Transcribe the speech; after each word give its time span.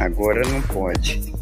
Agora 0.00 0.42
não 0.48 0.62
pode. 0.62 1.32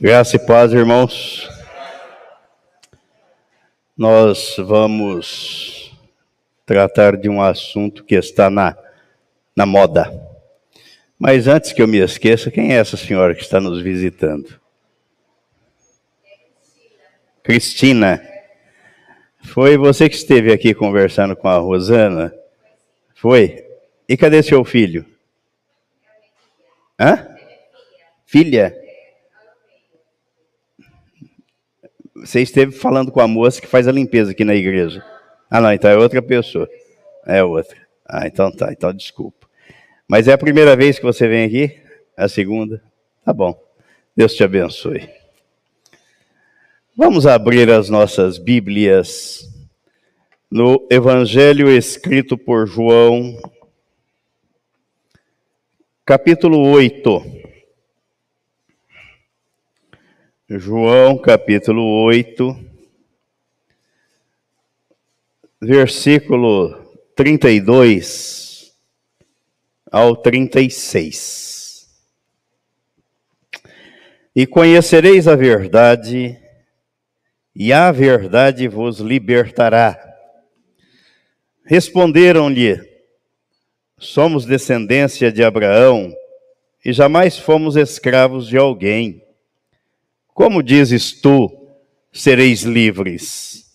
Graça 0.00 0.36
e 0.36 0.38
paz, 0.38 0.72
irmãos. 0.72 1.48
Nós 3.96 4.56
vamos 4.58 5.69
tratar 6.70 7.16
de 7.16 7.28
um 7.28 7.42
assunto 7.42 8.04
que 8.04 8.14
está 8.14 8.48
na, 8.48 8.78
na 9.56 9.66
moda. 9.66 10.08
Mas 11.18 11.48
antes 11.48 11.72
que 11.72 11.82
eu 11.82 11.88
me 11.88 11.98
esqueça, 11.98 12.48
quem 12.48 12.72
é 12.72 12.76
essa 12.76 12.96
senhora 12.96 13.34
que 13.34 13.42
está 13.42 13.60
nos 13.60 13.82
visitando? 13.82 14.60
Cristina. 17.42 18.22
Foi 19.42 19.76
você 19.76 20.08
que 20.08 20.14
esteve 20.14 20.52
aqui 20.52 20.72
conversando 20.72 21.34
com 21.34 21.48
a 21.48 21.58
Rosana? 21.58 22.32
Foi? 23.16 23.66
E 24.08 24.16
cadê 24.16 24.40
seu 24.40 24.64
filho? 24.64 25.04
Hã? 27.00 27.36
Filha? 28.24 28.76
Você 32.14 32.42
esteve 32.42 32.70
falando 32.70 33.10
com 33.10 33.20
a 33.20 33.26
moça 33.26 33.60
que 33.60 33.66
faz 33.66 33.88
a 33.88 33.92
limpeza 33.92 34.30
aqui 34.30 34.44
na 34.44 34.54
igreja. 34.54 35.04
Ah, 35.50 35.60
não, 35.60 35.72
então 35.72 35.90
é 35.90 35.96
outra 35.96 36.22
pessoa. 36.22 36.68
É 37.26 37.42
outra. 37.42 37.76
Ah, 38.06 38.26
então 38.26 38.52
tá, 38.52 38.72
então 38.72 38.92
desculpa. 38.92 39.48
Mas 40.06 40.28
é 40.28 40.32
a 40.32 40.38
primeira 40.38 40.76
vez 40.76 40.98
que 40.98 41.04
você 41.04 41.26
vem 41.26 41.44
aqui? 41.44 41.80
A 42.16 42.28
segunda? 42.28 42.82
Tá 43.24 43.32
bom. 43.32 43.60
Deus 44.16 44.34
te 44.34 44.44
abençoe. 44.44 45.08
Vamos 46.96 47.26
abrir 47.26 47.70
as 47.70 47.88
nossas 47.88 48.38
Bíblias 48.38 49.48
no 50.50 50.86
Evangelho 50.90 51.70
escrito 51.70 52.36
por 52.36 52.66
João, 52.66 53.40
capítulo 56.04 56.60
8. 56.70 57.40
João 60.48 61.16
capítulo 61.16 62.04
8, 62.04 62.69
versículo 65.60 66.74
32 67.14 68.72
ao 69.92 70.16
36. 70.16 71.86
E 74.34 74.46
conhecereis 74.46 75.28
a 75.28 75.36
verdade, 75.36 76.38
e 77.54 77.72
a 77.72 77.92
verdade 77.92 78.68
vos 78.68 79.00
libertará. 79.00 79.98
Responderam-lhe: 81.66 82.80
Somos 83.98 84.46
descendência 84.46 85.30
de 85.30 85.44
Abraão 85.44 86.14
e 86.82 86.92
jamais 86.92 87.38
fomos 87.38 87.76
escravos 87.76 88.48
de 88.48 88.56
alguém. 88.56 89.22
Como 90.28 90.62
dizes 90.62 91.20
tu, 91.20 91.50
sereis 92.10 92.62
livres? 92.62 93.69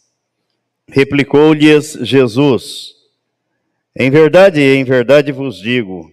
Replicou-lhes 0.88 1.94
Jesus: 2.02 2.94
Em 3.96 4.10
verdade, 4.10 4.62
em 4.62 4.84
verdade 4.84 5.32
vos 5.32 5.58
digo, 5.58 6.12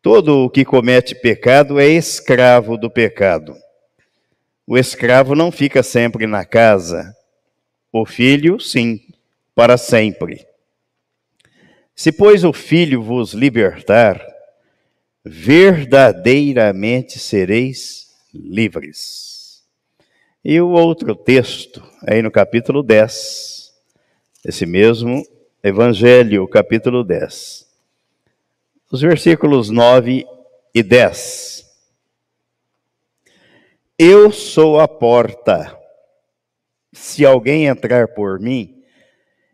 todo 0.00 0.44
o 0.44 0.50
que 0.50 0.64
comete 0.64 1.14
pecado 1.14 1.78
é 1.80 1.88
escravo 1.88 2.76
do 2.76 2.90
pecado. 2.90 3.56
O 4.66 4.78
escravo 4.78 5.34
não 5.34 5.50
fica 5.50 5.82
sempre 5.82 6.26
na 6.26 6.44
casa, 6.44 7.14
o 7.92 8.06
filho, 8.06 8.60
sim, 8.60 9.00
para 9.54 9.76
sempre. 9.76 10.46
Se, 11.94 12.12
pois, 12.12 12.44
o 12.44 12.52
filho 12.52 13.02
vos 13.02 13.34
libertar, 13.34 14.24
verdadeiramente 15.24 17.18
sereis 17.18 18.06
livres. 18.32 19.64
E 20.42 20.60
o 20.60 20.68
outro 20.70 21.14
texto, 21.14 21.82
aí 22.06 22.22
no 22.22 22.30
capítulo 22.30 22.82
10, 22.82 23.59
esse 24.44 24.64
mesmo 24.64 25.22
Evangelho, 25.62 26.48
capítulo 26.48 27.04
10, 27.04 27.66
os 28.90 29.00
versículos 29.02 29.68
9 29.68 30.26
e 30.74 30.82
10. 30.82 31.66
Eu 33.98 34.32
sou 34.32 34.80
a 34.80 34.88
porta. 34.88 35.78
Se 36.92 37.26
alguém 37.26 37.66
entrar 37.66 38.08
por 38.08 38.40
mim, 38.40 38.82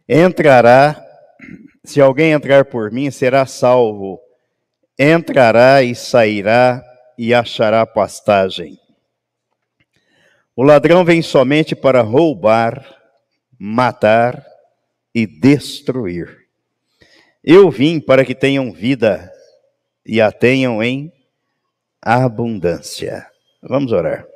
entrará. 0.09 1.05
Se 1.85 2.01
alguém 2.01 2.31
entrar 2.31 2.67
por 2.67 2.93
mim, 2.93 3.11
será 3.11 3.45
salvo. 3.45 4.21
Entrará 4.97 5.83
e 5.83 5.95
sairá 5.95 6.83
e 7.19 7.35
achará 7.35 7.85
pastagem. 7.85 8.79
O 10.55 10.63
ladrão 10.63 11.05
vem 11.05 11.21
somente 11.21 11.75
para 11.75 12.01
roubar, 12.01 12.87
matar 13.59 14.47
e 15.17 15.27
destruir. 15.27 16.47
Eu 17.43 17.71
vim 17.71 17.99
para 17.99 18.23
que 18.23 18.35
tenham 18.35 18.71
vida 18.71 19.33
e 20.05 20.21
a 20.21 20.31
tenham 20.31 20.83
em 20.83 21.11
abundância. 22.03 23.27
Vamos 23.63 23.93
orar. 23.93 24.27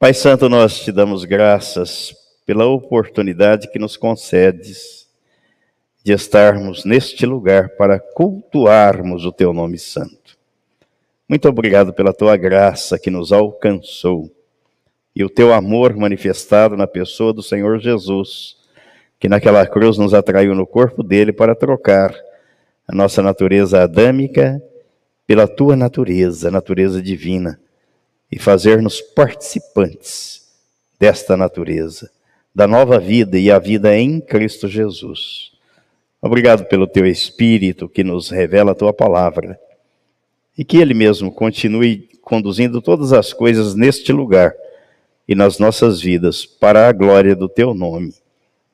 Pai 0.00 0.12
Santo, 0.12 0.48
nós 0.48 0.80
te 0.80 0.90
damos 0.90 1.24
graças 1.24 2.12
pela 2.44 2.66
oportunidade 2.66 3.70
que 3.70 3.78
nos 3.78 3.96
concedes 3.96 5.08
de 6.02 6.12
estarmos 6.12 6.84
neste 6.84 7.24
lugar 7.24 7.68
para 7.76 8.00
cultuarmos 8.00 9.24
o 9.24 9.30
teu 9.30 9.52
nome 9.52 9.78
santo. 9.78 10.36
Muito 11.28 11.48
obrigado 11.48 11.94
pela 11.94 12.12
tua 12.12 12.36
graça 12.36 12.98
que 12.98 13.10
nos 13.10 13.30
alcançou 13.30 14.28
e 15.16 15.24
o 15.24 15.30
teu 15.30 15.54
amor 15.54 15.96
manifestado 15.96 16.76
na 16.76 16.86
pessoa 16.86 17.32
do 17.32 17.42
Senhor 17.42 17.78
Jesus, 17.78 18.58
que 19.18 19.30
naquela 19.30 19.66
cruz 19.66 19.96
nos 19.96 20.12
atraiu 20.12 20.54
no 20.54 20.66
corpo 20.66 21.02
dele 21.02 21.32
para 21.32 21.54
trocar 21.54 22.14
a 22.86 22.94
nossa 22.94 23.22
natureza 23.22 23.82
adâmica 23.82 24.62
pela 25.26 25.48
tua 25.48 25.74
natureza, 25.74 26.50
natureza 26.50 27.00
divina, 27.00 27.58
e 28.30 28.38
fazer-nos 28.38 29.00
participantes 29.00 30.42
desta 31.00 31.34
natureza, 31.34 32.10
da 32.54 32.66
nova 32.66 32.98
vida 32.98 33.38
e 33.38 33.50
a 33.50 33.58
vida 33.58 33.96
em 33.96 34.20
Cristo 34.20 34.68
Jesus. 34.68 35.52
Obrigado 36.20 36.66
pelo 36.66 36.86
teu 36.86 37.06
Espírito 37.06 37.88
que 37.88 38.04
nos 38.04 38.28
revela 38.28 38.72
a 38.72 38.74
tua 38.74 38.92
palavra 38.92 39.58
e 40.58 40.62
que 40.62 40.76
Ele 40.76 40.92
mesmo 40.92 41.32
continue 41.32 42.06
conduzindo 42.20 42.82
todas 42.82 43.14
as 43.14 43.32
coisas 43.32 43.74
neste 43.74 44.12
lugar 44.12 44.54
e 45.28 45.34
nas 45.34 45.58
nossas 45.58 46.00
vidas 46.00 46.46
para 46.46 46.88
a 46.88 46.92
glória 46.92 47.34
do 47.34 47.48
Teu 47.48 47.74
nome, 47.74 48.14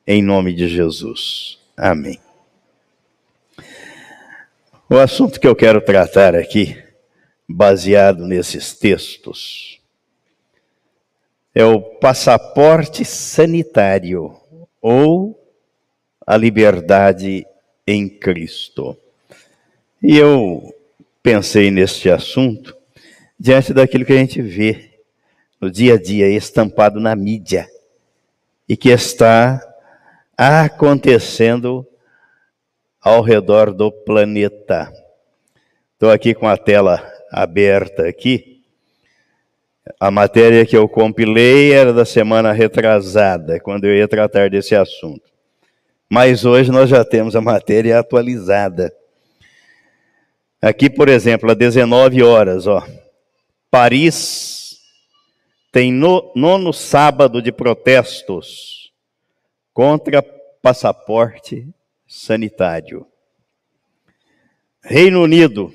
em 0.05 0.21
nome 0.21 0.53
de 0.53 0.67
Jesus. 0.67 1.59
Amém. 1.75 2.19
O 4.89 4.97
assunto 4.97 5.39
que 5.39 5.47
eu 5.47 5.55
quero 5.55 5.81
tratar 5.81 6.35
aqui, 6.35 6.77
baseado 7.49 8.27
nesses 8.27 8.73
textos, 8.77 9.81
é 11.55 11.65
o 11.65 11.81
passaporte 11.81 13.03
sanitário 13.03 14.35
ou 14.81 15.39
a 16.25 16.37
liberdade 16.37 17.45
em 17.87 18.07
Cristo. 18.07 18.97
E 20.01 20.17
eu 20.17 20.73
pensei 21.21 21.71
neste 21.71 22.09
assunto 22.09 22.75
diante 23.39 23.73
daquilo 23.73 24.05
que 24.05 24.13
a 24.13 24.17
gente 24.17 24.41
vê 24.41 24.92
no 25.63 25.71
dia 25.71 25.93
a 25.93 25.97
dia, 26.01 26.27
estampado 26.27 26.99
na 26.99 27.15
mídia, 27.15 27.69
e 28.67 28.75
que 28.75 28.89
está 28.89 29.61
acontecendo 30.37 31.87
ao 33.01 33.21
redor 33.21 33.71
do 33.71 33.89
planeta. 33.89 34.91
Estou 35.93 36.11
aqui 36.11 36.33
com 36.33 36.49
a 36.49 36.57
tela 36.57 37.01
aberta 37.31 38.05
aqui. 38.05 38.61
A 39.97 40.11
matéria 40.11 40.65
que 40.65 40.75
eu 40.75 40.87
compilei 40.89 41.71
era 41.71 41.93
da 41.93 42.03
semana 42.03 42.51
retrasada, 42.51 43.57
quando 43.61 43.85
eu 43.85 43.95
ia 43.95 44.07
tratar 44.07 44.49
desse 44.49 44.75
assunto. 44.75 45.31
Mas 46.09 46.43
hoje 46.43 46.71
nós 46.71 46.89
já 46.89 47.05
temos 47.05 47.37
a 47.37 47.41
matéria 47.41 47.99
atualizada. 47.99 48.93
Aqui, 50.61 50.89
por 50.89 51.07
exemplo, 51.07 51.49
às 51.49 51.57
19 51.57 52.21
horas, 52.21 52.67
ó. 52.67 52.85
Paris 53.71 54.52
tem 55.73 55.91
no, 55.91 56.31
nono 56.35 56.71
sábado 56.71 57.41
de 57.41 57.51
protestos 57.51 58.93
contra 59.73 60.21
passaporte 60.61 61.67
sanitário. 62.07 63.07
Reino 64.83 65.23
Unido 65.23 65.73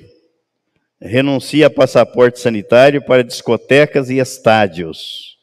renuncia 1.01 1.67
a 1.67 1.69
passaporte 1.69 2.39
sanitário 2.39 3.03
para 3.03 3.25
discotecas 3.25 4.09
e 4.09 4.19
estádios. 4.19 5.37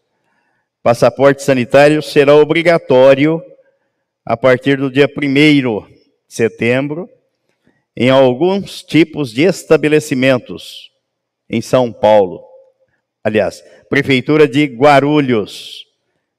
Passaporte 0.82 1.44
sanitário 1.44 2.02
será 2.02 2.34
obrigatório 2.34 3.40
a 4.24 4.36
partir 4.36 4.76
do 4.76 4.90
dia 4.90 5.08
1 5.08 5.86
de 5.86 5.94
setembro 6.26 7.08
em 7.96 8.10
alguns 8.10 8.82
tipos 8.82 9.32
de 9.32 9.42
estabelecimentos 9.42 10.90
em 11.48 11.60
São 11.60 11.92
Paulo. 11.92 12.42
Aliás, 13.22 13.62
Prefeitura 13.88 14.48
de 14.48 14.64
Guarulhos, 14.64 15.86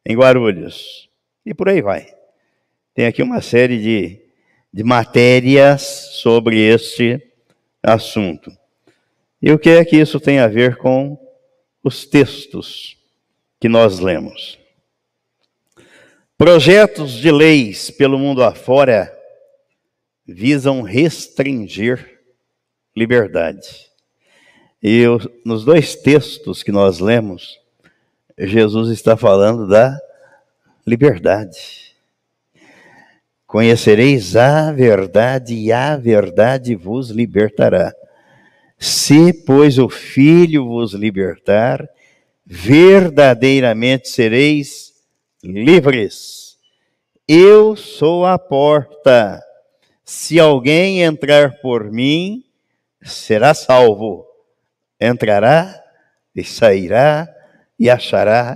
em 0.06 0.18
Guarulhos. 0.18 1.10
E 1.46 1.54
por 1.54 1.70
aí 1.70 1.82
vai. 1.82 2.14
Tem 2.94 3.06
aqui 3.06 3.24
uma 3.24 3.40
série 3.40 3.82
de, 3.82 4.22
de 4.74 4.84
matérias 4.84 5.84
sobre 6.22 6.60
este 6.60 7.18
assunto. 7.82 8.52
E 9.42 9.54
o 9.54 9.58
que 9.58 9.70
é 9.70 9.86
que 9.86 9.96
isso 9.96 10.20
tem 10.20 10.40
a 10.40 10.48
ver 10.48 10.76
com 10.76 11.18
os 11.82 12.06
textos 12.06 13.02
que 13.64 13.70
nós 13.70 14.00
lemos? 14.00 14.60
Projetos 16.38 17.14
de 17.14 17.32
leis 17.32 17.90
pelo 17.90 18.20
mundo 18.20 18.44
afora 18.44 19.10
visam 20.28 20.82
restringir 20.82 22.20
liberdade. 22.94 23.90
E 24.82 25.00
eu, 25.00 25.18
nos 25.46 25.64
dois 25.64 25.96
textos 25.96 26.62
que 26.62 26.74
nós 26.74 27.00
lemos, 27.00 27.58
Jesus 28.38 28.90
está 28.90 29.16
falando 29.16 29.66
da 29.66 29.98
liberdade. 30.86 31.96
Conhecereis 33.48 34.36
a 34.36 34.74
verdade 34.74 35.56
e 35.56 35.72
a 35.72 35.96
verdade 35.96 36.76
vos 36.76 37.12
libertará. 37.12 37.94
Se, 38.78 39.32
pois, 39.32 39.80
o 39.80 39.88
Filho 39.88 40.66
vos 40.66 40.92
libertar, 40.94 41.88
verdadeiramente 42.56 44.08
sereis 44.08 44.94
livres. 45.44 46.56
Eu 47.28 47.76
sou 47.76 48.28
a 48.28 48.38
porta. 48.38 49.42
Se 50.06 50.40
alguém 50.40 51.02
entrar 51.02 51.60
por 51.62 51.92
mim, 51.92 52.44
será 53.02 53.56
salvo. 53.56 54.28
Entrará 55.02 55.82
e 56.36 56.44
sairá 56.44 57.28
e 57.80 57.90
achará 57.90 58.56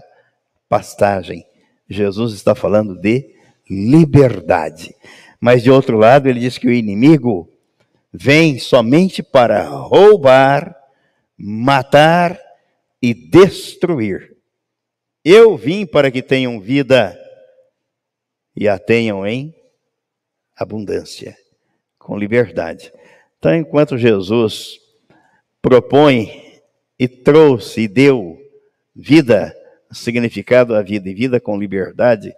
pastagem. 0.69 1.43
Jesus 1.89 2.33
está 2.33 2.53
falando 2.53 3.01
de 3.01 3.33
liberdade. 3.67 4.93
Mas 5.41 5.63
de 5.63 5.71
outro 5.71 5.97
lado, 5.97 6.29
ele 6.29 6.41
diz 6.41 6.59
que 6.59 6.67
o 6.67 6.73
inimigo 6.73 7.49
vem 8.13 8.59
somente 8.59 9.23
para 9.23 9.63
roubar, 9.63 10.75
matar 11.35 12.46
e 13.01 13.13
destruir. 13.13 14.35
Eu 15.23 15.57
vim 15.57 15.85
para 15.85 16.09
que 16.09 16.21
tenham 16.21 16.59
vida 16.59 17.17
e 18.55 18.67
a 18.67 18.79
tenham 18.79 19.25
em 19.25 19.53
abundância, 20.55 21.37
com 21.99 22.17
liberdade. 22.17 22.91
Então, 23.37 23.53
enquanto 23.55 23.97
Jesus 23.97 24.79
propõe 25.61 26.61
e 26.97 27.07
trouxe 27.07 27.81
e 27.81 27.87
deu 27.87 28.37
vida, 28.95 29.55
significado 29.91 30.75
à 30.75 30.81
vida 30.81 31.09
e 31.09 31.13
vida 31.13 31.39
com 31.39 31.59
liberdade, 31.59 32.33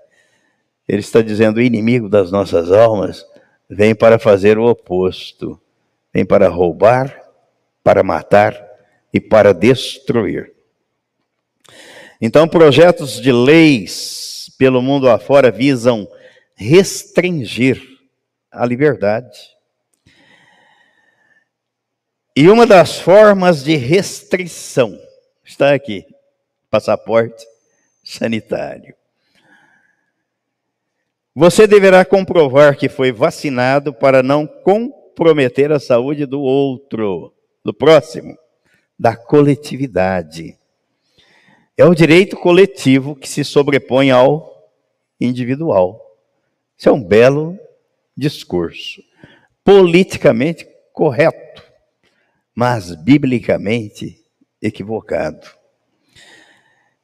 ele 0.88 1.00
está 1.00 1.22
dizendo: 1.22 1.58
o 1.58 1.62
inimigo 1.62 2.10
das 2.10 2.32
nossas 2.32 2.72
almas 2.72 3.26
vem 3.70 3.96
para 3.96 4.20
fazer 4.20 4.58
o 4.58 4.66
oposto, 4.66 5.60
vem 6.14 6.26
para 6.26 6.50
roubar, 6.50 7.16
para 7.84 8.04
matar 8.04 8.69
e 9.14 9.20
para 9.20 9.54
destruir. 9.54 10.54
Então, 12.22 12.48
projetos 12.48 13.22
de 13.22 13.32
leis 13.32 14.52
pelo 14.58 14.82
mundo 14.82 15.10
afora 15.10 15.50
visam 15.50 16.08
restringir 16.56 17.82
a 18.52 18.66
liberdade. 18.66 19.38
E 22.36 22.50
uma 22.50 22.66
das 22.66 23.00
formas 23.00 23.64
de 23.64 23.76
restrição 23.76 25.00
está 25.44 25.74
aqui: 25.74 26.06
passaporte 26.70 27.46
sanitário. 28.04 28.94
Você 31.34 31.66
deverá 31.66 32.04
comprovar 32.04 32.76
que 32.78 32.90
foi 32.90 33.14
vacinado 33.14 33.94
para 33.94 34.22
não 34.22 34.46
comprometer 34.46 35.72
a 35.72 35.80
saúde 35.80 36.26
do 36.26 36.42
outro, 36.42 37.34
do 37.64 37.74
próximo, 37.74 38.38
da 39.00 39.16
coletividade. 39.16 40.58
É 41.78 41.86
o 41.86 41.96
direito 41.96 42.36
coletivo 42.36 43.16
que 43.16 43.30
se 43.30 43.46
sobrepõe 43.46 44.12
ao 44.12 44.70
individual. 45.22 46.06
Isso 46.78 46.90
é 46.90 46.92
um 46.92 47.02
belo 47.02 47.58
discurso, 48.16 49.02
politicamente 49.64 50.68
correto, 50.92 51.64
mas 52.54 52.94
biblicamente 52.94 54.22
equivocado. 54.62 55.48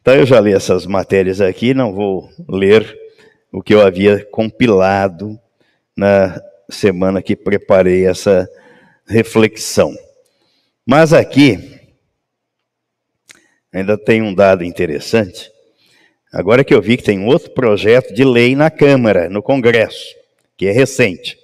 Então 0.01 0.13
eu 0.13 0.25
já 0.25 0.41
li 0.41 0.53
essas 0.53 0.85
matérias 0.85 1.39
aqui, 1.39 1.73
não 1.73 1.93
vou 1.93 2.29
ler 2.49 2.99
o 3.51 3.63
que 3.63 3.73
eu 3.73 3.81
havia 3.81 4.25
compilado 4.25 5.39
na 5.95 6.41
semana 6.69 7.21
que 7.21 7.35
preparei 7.35 8.05
essa 8.05 8.49
reflexão. 9.07 9.95
Mas 10.85 11.13
aqui 11.13 11.74
ainda 13.75 13.97
tem 13.97 14.21
um 14.21 14.33
dado 14.33 14.63
interessante. 14.63 15.51
Agora 16.33 16.63
que 16.63 16.73
eu 16.73 16.81
vi 16.81 16.97
que 16.97 17.03
tem 17.03 17.25
outro 17.25 17.51
projeto 17.51 18.13
de 18.13 18.23
lei 18.23 18.55
na 18.55 18.71
Câmara, 18.71 19.29
no 19.29 19.43
Congresso 19.43 20.15
que 20.57 20.67
é 20.67 20.71
recente. 20.71 21.37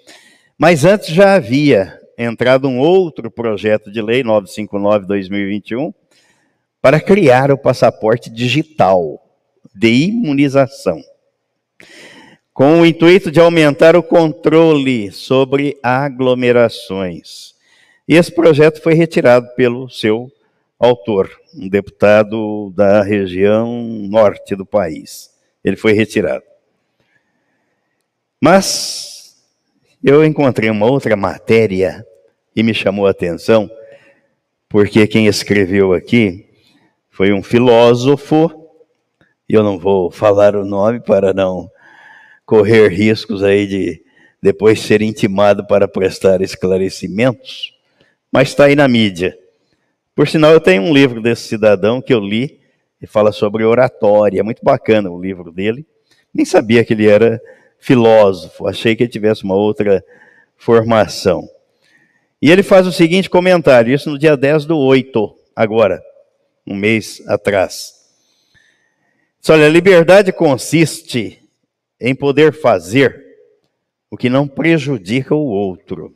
Mas 0.58 0.86
antes 0.86 1.10
já 1.10 1.36
havia 1.36 2.00
entrado 2.18 2.68
um 2.68 2.80
outro 2.80 3.30
projeto 3.30 3.92
de 3.92 4.02
lei, 4.02 4.24
959-2021, 4.24 5.94
para 6.82 7.00
criar 7.00 7.52
o 7.52 7.58
passaporte 7.58 8.30
digital 8.30 9.22
de 9.74 9.90
imunização, 9.90 11.00
com 12.54 12.82
o 12.82 12.86
intuito 12.86 13.32
de 13.32 13.40
aumentar 13.40 13.96
o 13.96 14.04
controle 14.04 15.12
sobre 15.12 15.78
aglomerações. 15.82 17.54
E 18.08 18.16
esse 18.16 18.32
projeto 18.32 18.82
foi 18.82 18.94
retirado 18.94 19.48
pelo 19.56 19.90
seu 19.90 20.30
autor, 20.82 21.30
um 21.56 21.70
deputado 21.70 22.74
da 22.76 23.04
região 23.04 23.84
norte 24.10 24.56
do 24.56 24.66
país. 24.66 25.30
Ele 25.64 25.76
foi 25.76 25.94
retirado. 25.94 26.44
Mas 28.42 29.38
eu 30.04 30.26
encontrei 30.26 30.72
uma 30.72 30.88
outra 30.88 31.16
matéria 31.16 32.04
e 32.56 32.64
me 32.64 32.74
chamou 32.74 33.06
a 33.06 33.12
atenção, 33.12 33.70
porque 34.68 35.06
quem 35.06 35.28
escreveu 35.28 35.94
aqui 35.94 36.50
foi 37.12 37.32
um 37.32 37.44
filósofo, 37.44 38.50
e 39.48 39.54
eu 39.54 39.64
não 39.64 39.78
vou 39.78 40.10
falar 40.10 40.56
o 40.56 40.66
nome 40.66 41.00
para 41.00 41.32
não 41.32 41.70
correr 42.44 42.88
riscos 42.88 43.44
aí 43.44 43.68
de 43.68 44.04
depois 44.42 44.82
ser 44.82 45.04
intimado 45.04 45.68
para 45.68 45.88
prestar 45.88 46.42
esclarecimentos, 46.42 47.72
mas 48.32 48.50
está 48.50 48.66
aí 48.66 48.76
na 48.76 48.88
mídia. 48.88 49.38
Por 50.16 50.28
sinal, 50.28 50.52
eu 50.52 50.60
tenho 50.60 50.84
um 50.84 50.94
livro 50.94 51.22
desse 51.22 51.48
cidadão 51.48 52.02
que 52.02 52.14
eu 52.14 52.20
li 52.20 52.60
e 53.02 53.08
fala 53.08 53.32
sobre 53.32 53.64
oratória, 53.64 54.40
é 54.40 54.44
muito 54.44 54.64
bacana 54.64 55.10
o 55.10 55.20
livro 55.20 55.52
dele. 55.52 55.86
Nem 56.34 56.46
sabia 56.46 56.84
que 56.84 56.94
ele 56.94 57.08
era 57.08 57.42
filósofo, 57.80 58.68
achei 58.68 58.96
que 58.96 59.04
ele 59.04 59.12
tivesse 59.12 59.44
uma 59.44 59.56
outra 59.56 60.04
formação. 60.58 61.50
E 62.42 62.52
ele 62.52 62.62
faz 62.62 62.86
o 62.86 62.92
seguinte 62.92 63.30
comentário, 63.30 63.94
isso 63.94 64.10
no 64.10 64.20
dia 64.20 64.36
10 64.36 64.66
do 64.66 64.78
8 64.78 65.36
agora, 65.56 66.04
um 66.68 66.76
mês 66.76 67.24
atrás. 67.28 67.94
Olha, 69.50 69.66
a 69.66 69.70
liberdade 69.70 70.32
consiste 70.32 71.42
em 72.00 72.14
poder 72.14 72.54
fazer 72.54 73.26
o 74.10 74.18
que 74.18 74.30
não 74.30 74.48
prejudica 74.48 75.34
o 75.34 75.46
outro. 75.46 76.16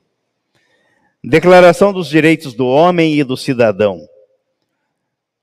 Declaração 1.28 1.92
dos 1.92 2.08
Direitos 2.08 2.54
do 2.54 2.68
Homem 2.68 3.16
e 3.16 3.24
do 3.24 3.36
Cidadão. 3.36 4.08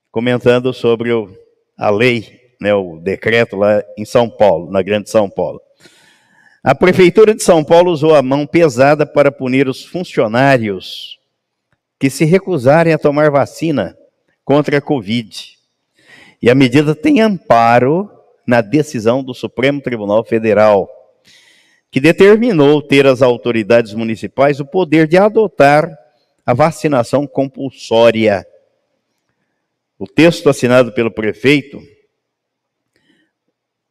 Comentando 0.09 0.73
sobre 0.73 1.11
o, 1.11 1.29
a 1.77 1.89
lei, 1.89 2.39
né, 2.61 2.73
o 2.73 3.01
decreto 3.01 3.57
lá 3.57 3.83
em 3.97 4.05
São 4.05 4.29
Paulo, 4.29 4.71
na 4.71 4.81
Grande 4.81 5.09
São 5.09 5.29
Paulo. 5.29 5.61
A 6.63 6.73
Prefeitura 6.73 7.35
de 7.35 7.43
São 7.43 7.65
Paulo 7.65 7.91
usou 7.91 8.15
a 8.15 8.21
mão 8.21 8.47
pesada 8.47 9.05
para 9.05 9.29
punir 9.29 9.67
os 9.67 9.83
funcionários 9.83 11.19
que 11.99 12.09
se 12.09 12.23
recusarem 12.23 12.93
a 12.93 12.97
tomar 12.97 13.29
vacina 13.29 13.93
contra 14.45 14.77
a 14.77 14.81
Covid. 14.81 15.57
E 16.41 16.49
a 16.49 16.55
medida 16.55 16.95
tem 16.95 17.19
amparo 17.19 18.09
na 18.47 18.61
decisão 18.61 19.21
do 19.21 19.33
Supremo 19.33 19.81
Tribunal 19.81 20.23
Federal 20.23 20.87
que 21.93 22.01
determinou 22.01 22.81
ter 22.81 23.05
as 23.05 23.21
autoridades 23.21 23.93
municipais 23.93 24.59
o 24.59 24.65
poder 24.65 25.07
de 25.07 25.15
adotar 25.15 25.95
a 26.43 26.51
vacinação 26.51 27.27
compulsória. 27.27 28.43
O 29.99 30.07
texto 30.07 30.49
assinado 30.49 30.91
pelo 30.91 31.11
prefeito 31.11 31.79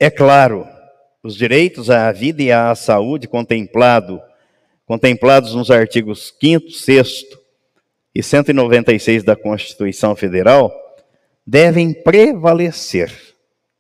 é 0.01 0.11
claro, 0.11 0.67
os 1.23 1.37
direitos 1.37 1.91
à 1.91 2.11
vida 2.11 2.43
e 2.43 2.51
à 2.51 2.75
saúde 2.75 3.29
contemplado, 3.29 4.21
contemplados 4.85 5.55
nos 5.55 5.71
artigos 5.71 6.35
5 6.41 6.73
6 6.73 7.23
e 8.13 8.21
196 8.21 9.23
da 9.23 9.37
Constituição 9.37 10.17
Federal 10.17 10.73
devem 11.47 11.95
prevalecer 11.95 13.13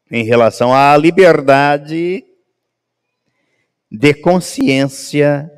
em 0.09 0.23
relação 0.23 0.73
à 0.73 0.97
liberdade 0.97 2.25
de 3.95 4.15
consciência 4.15 5.53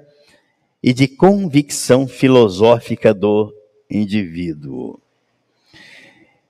e 0.82 0.92
de 0.92 1.06
convicção 1.06 2.08
filosófica 2.08 3.14
do 3.14 3.54
indivíduo. 3.88 5.00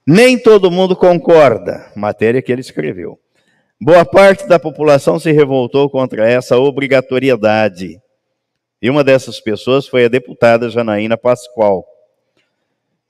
Nem 0.06 0.38
todo 0.38 0.70
mundo 0.70 0.96
concorda, 0.96 1.92
matéria 1.94 2.40
que 2.40 2.50
ele 2.50 2.62
escreveu. 2.62 3.20
Boa 3.78 4.02
parte 4.02 4.48
da 4.48 4.58
população 4.58 5.18
se 5.18 5.30
revoltou 5.30 5.90
contra 5.90 6.26
essa 6.26 6.56
obrigatoriedade. 6.56 8.00
E 8.80 8.88
uma 8.88 9.04
dessas 9.04 9.38
pessoas 9.38 9.86
foi 9.86 10.06
a 10.06 10.08
deputada 10.08 10.70
Janaína 10.70 11.18
Pascoal. 11.18 11.86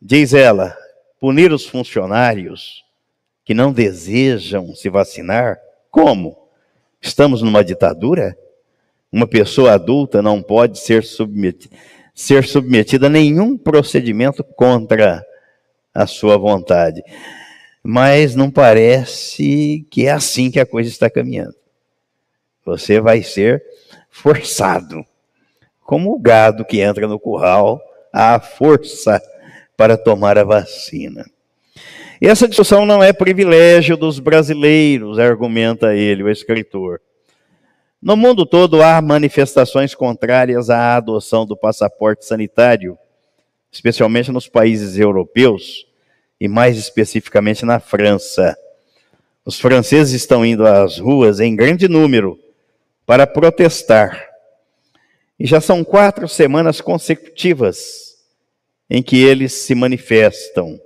Diz 0.02 0.34
ela: 0.34 0.76
punir 1.20 1.52
os 1.52 1.64
funcionários 1.64 2.84
que 3.44 3.54
não 3.54 3.72
desejam 3.72 4.74
se 4.74 4.90
vacinar? 4.90 5.60
Como? 5.92 6.36
Estamos 7.00 7.40
numa 7.40 7.62
ditadura? 7.62 8.36
Uma 9.14 9.28
pessoa 9.28 9.74
adulta 9.74 10.20
não 10.20 10.42
pode 10.42 10.80
ser 10.80 11.04
submetida, 11.04 11.72
ser 12.12 12.42
submetida 12.42 13.06
a 13.06 13.08
nenhum 13.08 13.56
procedimento 13.56 14.42
contra 14.42 15.24
a 15.94 16.04
sua 16.04 16.36
vontade. 16.36 17.00
Mas 17.80 18.34
não 18.34 18.50
parece 18.50 19.86
que 19.88 20.06
é 20.06 20.10
assim 20.10 20.50
que 20.50 20.58
a 20.58 20.66
coisa 20.66 20.90
está 20.90 21.08
caminhando. 21.08 21.54
Você 22.66 23.00
vai 23.00 23.22
ser 23.22 23.62
forçado, 24.10 25.06
como 25.84 26.12
o 26.12 26.18
gado 26.18 26.64
que 26.64 26.80
entra 26.80 27.06
no 27.06 27.20
curral, 27.20 27.80
à 28.12 28.40
força 28.40 29.22
para 29.76 29.96
tomar 29.96 30.36
a 30.36 30.42
vacina. 30.42 31.24
E 32.20 32.26
essa 32.26 32.48
discussão 32.48 32.84
não 32.84 33.00
é 33.00 33.12
privilégio 33.12 33.96
dos 33.96 34.18
brasileiros, 34.18 35.20
argumenta 35.20 35.94
ele, 35.94 36.24
o 36.24 36.28
escritor. 36.28 37.00
No 38.04 38.18
mundo 38.18 38.44
todo 38.44 38.82
há 38.82 39.00
manifestações 39.00 39.94
contrárias 39.94 40.68
à 40.68 40.94
adoção 40.94 41.46
do 41.46 41.56
passaporte 41.56 42.26
sanitário, 42.26 42.98
especialmente 43.72 44.30
nos 44.30 44.46
países 44.46 44.98
europeus 44.98 45.86
e 46.38 46.46
mais 46.46 46.76
especificamente 46.76 47.64
na 47.64 47.80
França. 47.80 48.54
Os 49.42 49.58
franceses 49.58 50.12
estão 50.12 50.44
indo 50.44 50.66
às 50.66 50.98
ruas 50.98 51.40
em 51.40 51.56
grande 51.56 51.88
número 51.88 52.38
para 53.06 53.26
protestar. 53.26 54.22
E 55.40 55.46
já 55.46 55.58
são 55.58 55.82
quatro 55.82 56.28
semanas 56.28 56.82
consecutivas 56.82 58.18
em 58.90 59.02
que 59.02 59.24
eles 59.24 59.54
se 59.54 59.74
manifestam, 59.74 60.78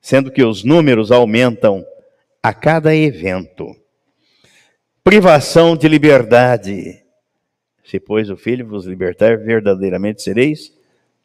sendo 0.00 0.30
que 0.30 0.44
os 0.44 0.62
números 0.62 1.10
aumentam 1.10 1.84
a 2.40 2.54
cada 2.54 2.94
evento 2.94 3.74
privação 5.02 5.76
de 5.76 5.88
liberdade. 5.88 7.02
Se, 7.84 7.98
pois, 7.98 8.28
o 8.30 8.36
Filho 8.36 8.66
vos 8.66 8.84
libertar, 8.84 9.38
verdadeiramente 9.38 10.22
sereis 10.22 10.72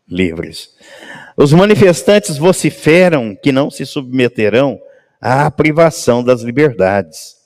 livres. 0.08 0.76
Os 1.36 1.52
manifestantes 1.52 2.38
vociferam 2.38 3.36
que 3.36 3.52
não 3.52 3.70
se 3.70 3.86
submeterão 3.86 4.80
à 5.20 5.50
privação 5.50 6.24
das 6.24 6.42
liberdades. 6.42 7.38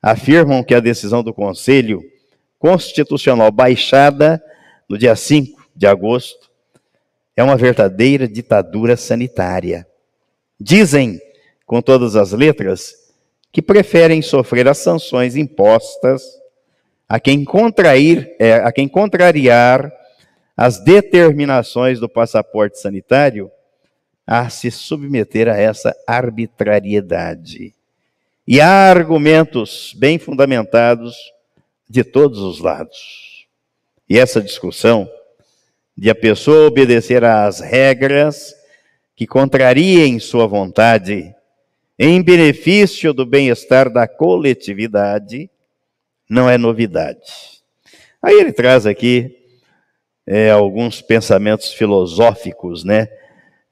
Afirmam 0.00 0.62
que 0.62 0.74
a 0.74 0.80
decisão 0.80 1.22
do 1.22 1.32
Conselho 1.32 2.02
Constitucional 2.58 3.50
baixada 3.50 4.42
no 4.88 4.96
dia 4.96 5.16
5 5.16 5.68
de 5.74 5.86
agosto 5.86 6.50
é 7.36 7.42
uma 7.42 7.56
verdadeira 7.56 8.28
ditadura 8.28 8.96
sanitária. 8.96 9.86
Dizem, 10.60 11.20
com 11.66 11.80
todas 11.80 12.14
as 12.14 12.32
letras, 12.32 12.94
que 13.52 13.60
preferem 13.60 14.22
sofrer 14.22 14.66
as 14.66 14.78
sanções 14.78 15.36
impostas 15.36 16.22
a 17.06 17.20
quem 17.20 17.44
contrair, 17.44 18.34
é, 18.38 18.54
a 18.54 18.72
quem 18.72 18.88
contrariar 18.88 19.92
as 20.56 20.82
determinações 20.82 22.00
do 22.00 22.08
passaporte 22.08 22.80
sanitário 22.80 23.50
a 24.26 24.48
se 24.48 24.70
submeter 24.70 25.48
a 25.48 25.56
essa 25.58 25.94
arbitrariedade. 26.06 27.74
E 28.48 28.60
há 28.60 28.90
argumentos 28.90 29.94
bem 29.98 30.18
fundamentados 30.18 31.14
de 31.88 32.02
todos 32.02 32.38
os 32.38 32.58
lados. 32.58 33.46
E 34.08 34.18
essa 34.18 34.40
discussão 34.40 35.08
de 35.96 36.08
a 36.08 36.14
pessoa 36.14 36.66
obedecer 36.66 37.24
às 37.24 37.60
regras 37.60 38.54
que 39.14 39.26
contrariem 39.26 40.18
sua 40.18 40.46
vontade 40.46 41.34
em 41.98 42.22
benefício 42.22 43.12
do 43.12 43.26
bem-estar 43.26 43.92
da 43.92 44.08
coletividade, 44.08 45.50
não 46.28 46.48
é 46.48 46.56
novidade. 46.56 47.62
Aí 48.22 48.38
ele 48.38 48.52
traz 48.52 48.86
aqui 48.86 49.36
é, 50.26 50.50
alguns 50.50 51.02
pensamentos 51.02 51.72
filosóficos, 51.72 52.84
né, 52.84 53.08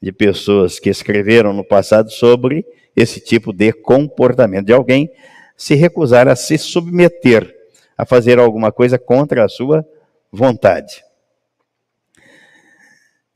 de 0.02 0.12
pessoas 0.12 0.78
que 0.78 0.90
escreveram 0.90 1.52
no 1.52 1.64
passado 1.64 2.10
sobre 2.10 2.64
esse 2.96 3.20
tipo 3.20 3.52
de 3.52 3.72
comportamento 3.72 4.66
de 4.66 4.72
alguém 4.72 5.10
se 5.56 5.74
recusar 5.74 6.26
a 6.26 6.34
se 6.34 6.58
submeter 6.58 7.54
a 7.96 8.06
fazer 8.06 8.38
alguma 8.38 8.72
coisa 8.72 8.98
contra 8.98 9.44
a 9.44 9.48
sua 9.48 9.86
vontade. 10.32 11.04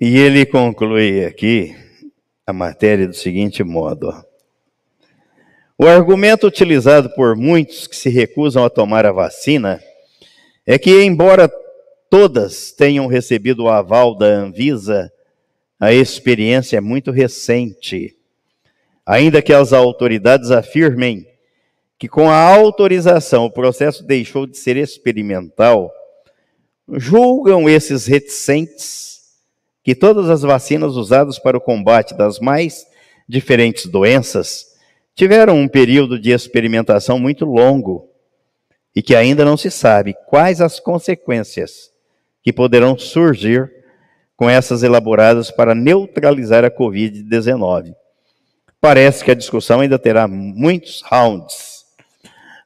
E 0.00 0.16
ele 0.16 0.46
conclui 0.46 1.24
aqui 1.24 1.76
a 2.46 2.52
matéria 2.52 3.06
do 3.06 3.14
seguinte 3.14 3.62
modo: 3.62 4.08
ó. 4.08 4.33
O 5.76 5.88
argumento 5.88 6.46
utilizado 6.46 7.10
por 7.10 7.34
muitos 7.34 7.88
que 7.88 7.96
se 7.96 8.08
recusam 8.08 8.64
a 8.64 8.70
tomar 8.70 9.04
a 9.04 9.10
vacina 9.10 9.82
é 10.64 10.78
que, 10.78 11.02
embora 11.02 11.50
todas 12.08 12.70
tenham 12.70 13.08
recebido 13.08 13.64
o 13.64 13.68
aval 13.68 14.16
da 14.16 14.26
Anvisa, 14.26 15.12
a 15.80 15.92
experiência 15.92 16.76
é 16.76 16.80
muito 16.80 17.10
recente. 17.10 18.16
Ainda 19.04 19.42
que 19.42 19.52
as 19.52 19.72
autoridades 19.72 20.52
afirmem 20.52 21.26
que, 21.98 22.06
com 22.06 22.30
a 22.30 22.36
autorização, 22.36 23.44
o 23.44 23.50
processo 23.50 24.04
deixou 24.04 24.46
de 24.46 24.56
ser 24.56 24.76
experimental, 24.76 25.90
julgam 26.88 27.68
esses 27.68 28.06
reticentes 28.06 29.22
que 29.82 29.92
todas 29.92 30.30
as 30.30 30.42
vacinas 30.42 30.94
usadas 30.94 31.36
para 31.36 31.58
o 31.58 31.60
combate 31.60 32.16
das 32.16 32.38
mais 32.38 32.86
diferentes 33.28 33.86
doenças 33.86 34.73
tiveram 35.14 35.56
um 35.56 35.68
período 35.68 36.18
de 36.18 36.30
experimentação 36.30 37.18
muito 37.18 37.44
longo 37.44 38.08
e 38.94 39.02
que 39.02 39.14
ainda 39.14 39.44
não 39.44 39.56
se 39.56 39.70
sabe 39.70 40.14
quais 40.26 40.60
as 40.60 40.78
consequências 40.78 41.90
que 42.42 42.52
poderão 42.52 42.98
surgir 42.98 43.70
com 44.36 44.50
essas 44.50 44.82
elaboradas 44.82 45.50
para 45.50 45.74
neutralizar 45.74 46.64
a 46.64 46.70
Covid-19. 46.70 47.94
Parece 48.80 49.24
que 49.24 49.30
a 49.30 49.34
discussão 49.34 49.80
ainda 49.80 49.98
terá 49.98 50.28
muitos 50.28 51.02
rounds, 51.02 51.84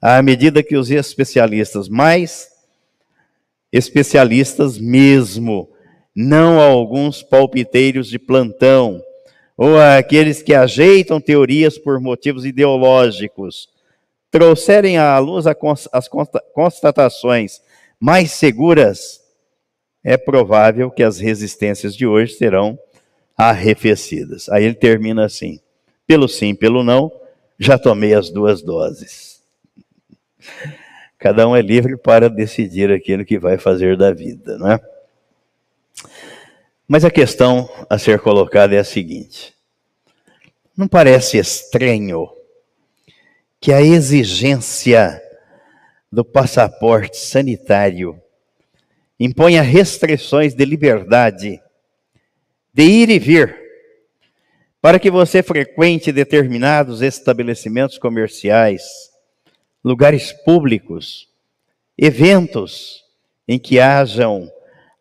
à 0.01 0.21
medida 0.23 0.63
que 0.63 0.77
os 0.77 0.91
especialistas, 0.91 1.89
mais 1.89 2.49
especialistas 3.71 4.79
mesmo, 4.79 5.69
não 6.17 6.59
alguns 6.59 7.23
palpiteiros 7.23 8.09
de 8.09 8.19
plantão, 8.19 9.01
ou 9.59 9.77
aqueles 9.77 10.41
que 10.41 10.55
ajeitam 10.55 11.21
teorias 11.21 11.77
por 11.77 12.01
motivos 12.01 12.45
ideológicos, 12.45 13.69
trouxerem 14.31 14.99
à 14.99 15.19
luz 15.19 15.47
as 15.49 16.09
constatações 16.55 17.61
mais 17.99 18.31
seguras, 18.31 19.21
é 20.05 20.17
provável 20.17 20.93
que 20.93 21.03
as 21.03 21.19
resistências 21.19 21.97
de 21.97 22.07
hoje 22.07 22.35
serão 22.35 22.79
arrefecidas. 23.37 24.49
Aí 24.49 24.65
ele 24.65 24.75
termina 24.75 25.25
assim: 25.25 25.59
pelo 26.07 26.29
sim, 26.29 26.55
pelo 26.55 26.85
não, 26.85 27.11
já 27.59 27.77
tomei 27.77 28.15
as 28.15 28.31
duas 28.31 28.63
doses. 28.63 29.43
Cada 31.19 31.49
um 31.49 31.57
é 31.57 31.61
livre 31.61 31.97
para 31.97 32.31
decidir 32.31 32.93
aquilo 32.93 33.25
que 33.25 33.41
vai 33.41 33.59
fazer 33.59 33.97
da 33.97 34.13
vida, 34.13 34.57
não 34.57 34.71
é? 34.71 34.81
Mas 36.89 37.05
a 37.05 37.11
questão 37.11 37.69
a 37.91 37.99
ser 37.99 38.19
colocada 38.19 38.75
é 38.75 38.79
a 38.79 38.85
seguinte: 38.85 39.55
não 40.75 40.89
parece 40.89 41.37
estranho 41.37 42.27
que 43.61 43.73
a 43.73 43.83
exigência 43.83 45.23
do 46.11 46.25
passaporte 46.25 47.19
sanitário 47.19 48.19
imponha 49.21 49.61
restrições 49.61 50.55
de 50.55 50.65
liberdade 50.65 51.61
de 52.73 52.83
ir 52.85 53.11
e 53.11 53.19
vir 53.19 53.59
para 54.81 54.99
que 54.99 55.11
você 55.11 55.43
frequente 55.43 56.13
determinados 56.13 57.03
estabelecimentos 57.03 57.99
comerciais, 57.99 58.83
lugares 59.85 60.33
públicos, 60.33 61.29
eventos 61.99 63.05
em 63.47 63.59
que 63.59 63.81
hajam 63.81 64.51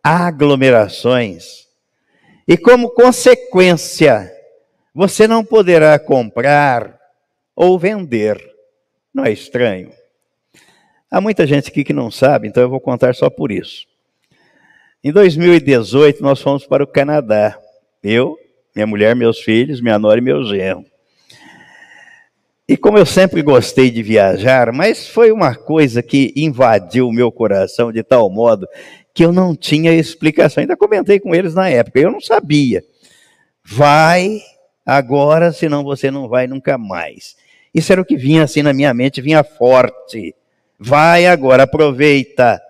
aglomerações, 0.03 1.67
e 2.48 2.58
como 2.58 2.92
consequência, 2.92 4.32
você 4.94 5.27
não 5.27 5.44
poderá 5.44 6.00
comprar 6.00 6.98
ou 7.56 7.77
vender. 7.77 8.39
Não 9.13 9.25
é 9.25 9.32
estranho? 9.32 9.92
Há 11.10 11.20
muita 11.20 11.46
gente 11.46 11.70
aqui 11.70 11.84
que 11.84 11.94
não 11.94 12.10
sabe, 12.10 12.48
então 12.48 12.63
eu 12.63 12.70
vou 12.70 12.80
contar 12.80 13.13
só 13.16 13.30
por 13.30 13.51
isso. 13.51 13.86
Em 15.04 15.12
2018, 15.12 16.22
nós 16.22 16.42
fomos 16.42 16.66
para 16.66 16.84
o 16.84 16.88
Canadá. 16.88 17.60
Eu, 18.04 18.38
minha 18.75 18.88
mulher, 18.88 19.16
meus 19.16 19.39
filhos, 19.39 19.82
minha 19.82 20.00
nora 20.00 20.20
e 20.20 20.24
meu 20.24 20.44
genro. 20.44 20.86
E 22.70 22.75
como 22.75 22.98
eu 22.98 23.06
sempre 23.06 23.42
gostei 23.42 23.89
de 23.89 24.04
viajar, 24.04 24.74
mas 24.74 25.08
foi 25.08 25.32
uma 25.32 25.56
coisa 25.56 26.04
que 26.04 26.34
invadiu 26.36 27.08
o 27.08 27.13
meu 27.13 27.32
coração 27.32 27.94
de 27.94 28.04
tal 28.04 28.30
modo 28.30 28.68
que 29.18 29.26
eu 29.26 29.34
não 29.34 29.56
tinha 29.56 29.92
explicação. 29.92 30.62
Ainda 30.62 30.78
comentei 30.78 31.20
com 31.20 31.34
eles 31.34 31.56
na 31.56 31.68
época, 31.68 32.00
eu 32.00 32.12
não 32.12 32.22
sabia. 32.22 32.86
Vai 33.66 34.40
agora, 34.86 35.52
senão 35.52 35.84
você 35.84 36.12
não 36.12 36.30
vai 36.30 36.46
nunca 36.46 36.78
mais. 36.78 37.36
Isso 37.74 37.92
era 37.92 38.00
o 38.00 38.06
que 38.06 38.16
vinha 38.16 38.44
assim 38.44 38.62
na 38.62 38.74
minha 38.74 38.94
mente, 38.94 39.20
vinha 39.20 39.44
forte. 39.44 40.36
Vai 40.78 41.26
agora, 41.26 41.64
aproveita. 41.64 42.62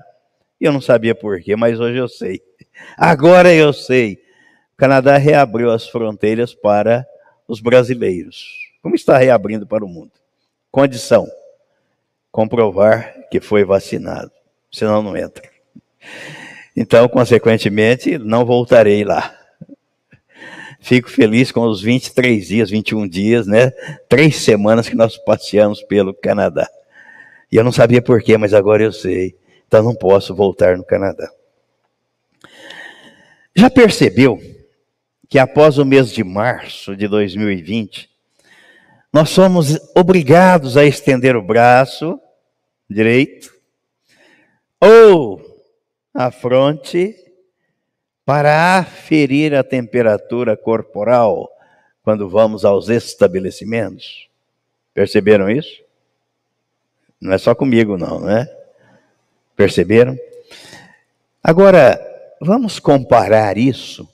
Eu 0.60 0.72
não 0.72 0.80
sabia 0.80 1.14
porquê, 1.14 1.54
mas 1.58 1.82
hoje 1.82 1.98
eu 1.98 2.08
sei. 2.08 2.42
Agora 2.98 3.54
eu 3.54 3.74
sei. 3.74 4.14
O 4.74 4.78
Canadá 4.78 5.18
reabriu 5.18 5.70
as 5.70 5.86
fronteiras 5.90 6.56
para 6.56 7.06
os 7.46 7.60
brasileiros. 7.60 8.48
Como 8.82 8.96
está 8.96 9.18
reabrindo 9.18 9.68
para 9.68 9.84
o 9.84 9.90
mundo? 9.90 10.14
Condição: 10.72 11.28
comprovar 12.32 13.14
que 13.30 13.42
foi 13.42 13.66
vacinado. 13.66 14.32
Senão 14.72 15.04
não 15.04 15.18
entra. 15.18 15.57
Então, 16.76 17.08
consequentemente, 17.10 18.18
não 18.18 18.46
voltarei 18.46 19.04
lá. 19.04 19.36
Fico 20.80 21.10
feliz 21.10 21.52
com 21.52 21.62
os 21.62 21.82
23 21.82 22.48
dias, 22.48 22.70
21 22.70 23.08
dias, 23.08 23.48
né? 23.48 23.72
Três 24.08 24.38
semanas 24.38 24.88
que 24.88 24.96
nós 24.96 25.18
passeamos 25.18 25.82
pelo 25.82 26.14
Canadá. 26.14 26.70
E 27.52 27.56
eu 27.56 27.64
não 27.64 27.72
sabia 27.72 28.02
porquê, 28.02 28.38
mas 28.38 28.54
agora 28.54 28.84
eu 28.84 28.92
sei. 28.92 29.36
Então 29.68 29.84
não 29.84 29.96
posso 29.96 30.36
voltar 30.36 30.78
no 30.78 30.84
Canadá. 30.84 31.30
Já 33.56 33.70
percebeu 33.70 34.40
que 35.28 35.40
após 35.40 35.78
o 35.78 35.86
mês 35.86 36.12
de 36.12 36.24
março 36.24 36.96
de 36.96 37.08
2020, 37.08 38.10
nós 39.12 39.30
somos 39.30 39.80
obrigados 39.96 40.78
a 40.78 40.86
estender 40.86 41.36
o 41.36 41.42
braço 41.42 42.20
direito 42.90 43.52
ou 44.80 45.47
a 46.18 46.32
fronte 46.32 47.16
para 48.26 48.80
aferir 48.80 49.54
a 49.54 49.64
temperatura 49.64 50.58
corporal 50.58 51.48
quando 52.02 52.28
vamos 52.28 52.66
aos 52.66 52.90
estabelecimentos. 52.90 54.28
Perceberam 54.96 55.48
isso? 55.48 55.84
Não 57.22 57.34
é 57.34 57.38
só 57.38 57.54
comigo, 57.54 58.00
não, 58.00 58.20
né? 58.20 58.50
Perceberam? 59.56 60.18
Agora, 61.44 62.02
vamos 62.42 62.80
comparar 62.80 63.56
isso 63.56 64.10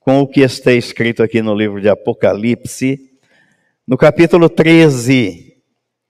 com 0.00 0.22
o 0.22 0.26
que 0.26 0.40
está 0.40 0.72
escrito 0.72 1.22
aqui 1.22 1.42
no 1.42 1.54
livro 1.54 1.78
de 1.78 1.90
Apocalipse, 1.90 3.12
no 3.86 3.98
capítulo 3.98 4.48
13. 4.48 5.58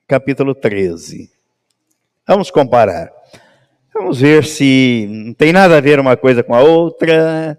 Capítulo 0.06 0.54
13. 0.54 1.28
Vamos 2.24 2.52
comparar. 2.52 3.12
Vamos 3.94 4.20
ver 4.20 4.44
se 4.44 5.06
não 5.08 5.32
tem 5.32 5.52
nada 5.52 5.76
a 5.76 5.80
ver 5.80 6.00
uma 6.00 6.16
coisa 6.16 6.42
com 6.42 6.52
a 6.52 6.60
outra, 6.60 7.56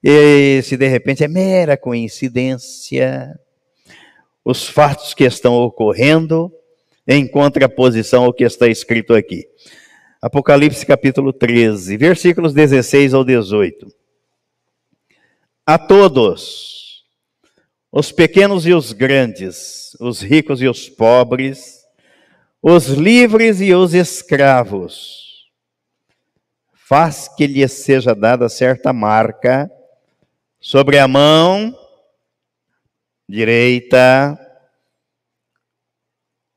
e 0.00 0.62
se 0.62 0.76
de 0.76 0.86
repente 0.86 1.24
é 1.24 1.28
mera 1.28 1.76
coincidência. 1.76 3.36
Os 4.44 4.68
fatos 4.68 5.14
que 5.14 5.24
estão 5.24 5.54
ocorrendo 5.54 6.52
em 7.08 7.26
contraposição 7.26 8.22
ao 8.22 8.32
que 8.32 8.44
está 8.44 8.68
escrito 8.68 9.14
aqui. 9.14 9.48
Apocalipse 10.22 10.86
capítulo 10.86 11.32
13, 11.32 11.96
versículos 11.96 12.54
16 12.54 13.12
ao 13.12 13.24
18. 13.24 13.88
A 15.66 15.76
todos, 15.76 17.04
os 17.90 18.12
pequenos 18.12 18.64
e 18.64 18.72
os 18.72 18.92
grandes, 18.92 19.96
os 20.00 20.22
ricos 20.22 20.62
e 20.62 20.68
os 20.68 20.88
pobres, 20.88 21.80
os 22.62 22.86
livres 22.86 23.60
e 23.60 23.74
os 23.74 23.92
escravos, 23.92 25.23
faz 26.86 27.28
que 27.28 27.46
lhes 27.46 27.72
seja 27.72 28.14
dada 28.14 28.46
certa 28.48 28.92
marca 28.92 29.70
sobre 30.60 30.98
a 30.98 31.08
mão 31.08 31.74
direita 33.26 34.38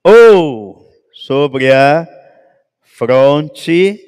ou 0.04 0.86
sobre 1.14 1.72
a 1.74 2.06
fronte, 2.82 4.04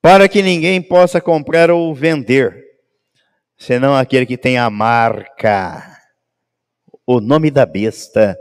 para 0.00 0.28
que 0.28 0.42
ninguém 0.42 0.82
possa 0.82 1.20
comprar 1.20 1.70
ou 1.70 1.94
vender, 1.94 2.64
senão 3.56 3.94
aquele 3.94 4.26
que 4.26 4.36
tem 4.36 4.58
a 4.58 4.68
marca, 4.68 6.00
o 7.06 7.20
nome 7.20 7.50
da 7.50 7.64
besta, 7.64 8.38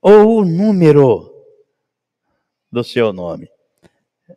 ou 0.00 0.38
o 0.38 0.44
número 0.44 1.28
do 2.70 2.84
seu 2.84 3.12
nome. 3.12 3.48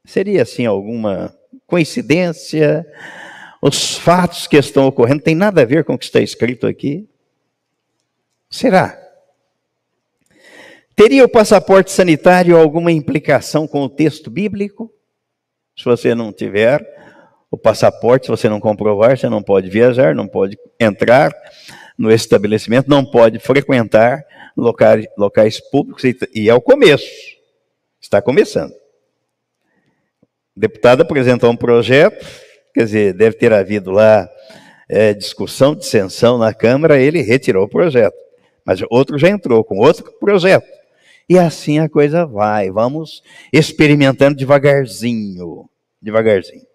Seria 0.06 0.42
assim 0.42 0.66
alguma 0.66 1.34
coincidência? 1.66 2.86
Os 3.62 3.98
fatos 3.98 4.48
que 4.48 4.58
estão 4.58 4.86
ocorrendo 4.88 5.24
têm 5.24 5.36
nada 5.36 5.62
a 5.62 5.66
ver 5.66 5.86
com 5.86 5.94
o 5.94 5.98
que 5.98 6.04
está 6.04 6.20
escrito 6.20 6.68
aqui? 6.68 7.08
Será? 8.50 9.00
Teria 10.96 11.24
o 11.24 11.30
passaporte 11.30 11.92
sanitário 11.92 12.58
alguma 12.58 12.92
implicação 12.92 13.66
com 13.66 13.82
o 13.82 13.90
texto 13.90 14.30
bíblico? 14.30 14.94
Se 15.76 15.86
você 15.86 16.14
não 16.14 16.34
tiver 16.34 16.86
o 17.50 17.58
passaporte, 17.58 18.26
se 18.26 18.32
você 18.32 18.50
não 18.50 18.60
comprovar, 18.60 19.18
você 19.18 19.30
não 19.30 19.42
pode 19.42 19.70
viajar, 19.70 20.14
não 20.14 20.28
pode 20.28 20.58
entrar 20.80 21.34
no 21.98 22.12
estabelecimento, 22.12 22.90
não 22.90 23.06
pode 23.06 23.40
frequentar 23.40 24.24
locais, 24.56 25.06
locais 25.18 25.60
públicos, 25.72 26.04
e 26.34 26.50
é 26.50 26.54
o 26.54 26.62
começo. 26.62 27.10
Está 28.02 28.22
começando. 28.22 28.83
Deputado 30.56 31.02
apresentou 31.02 31.52
um 31.52 31.56
projeto, 31.56 32.26
quer 32.74 32.86
dizer, 32.86 33.14
deve 33.14 33.36
ter 33.38 33.52
havido 33.52 33.92
lá 33.92 34.30
é, 34.88 35.14
discussão, 35.14 35.74
dissensão 35.74 36.38
na 36.38 36.54
Câmara, 36.54 37.00
ele 37.00 37.22
retirou 37.22 37.66
o 37.66 37.70
projeto. 37.70 38.16
Mas 38.66 38.80
outro 38.90 39.18
já 39.18 39.30
entrou 39.30 39.64
com 39.64 39.80
outro 39.80 40.12
projeto. 40.20 40.68
E 41.28 41.40
assim 41.40 41.80
a 41.80 41.90
coisa 41.90 42.26
vai. 42.26 42.70
Vamos 42.70 43.24
experimentando 43.52 44.38
devagarzinho. 44.38 45.70
Devagarzinho. 46.02 46.66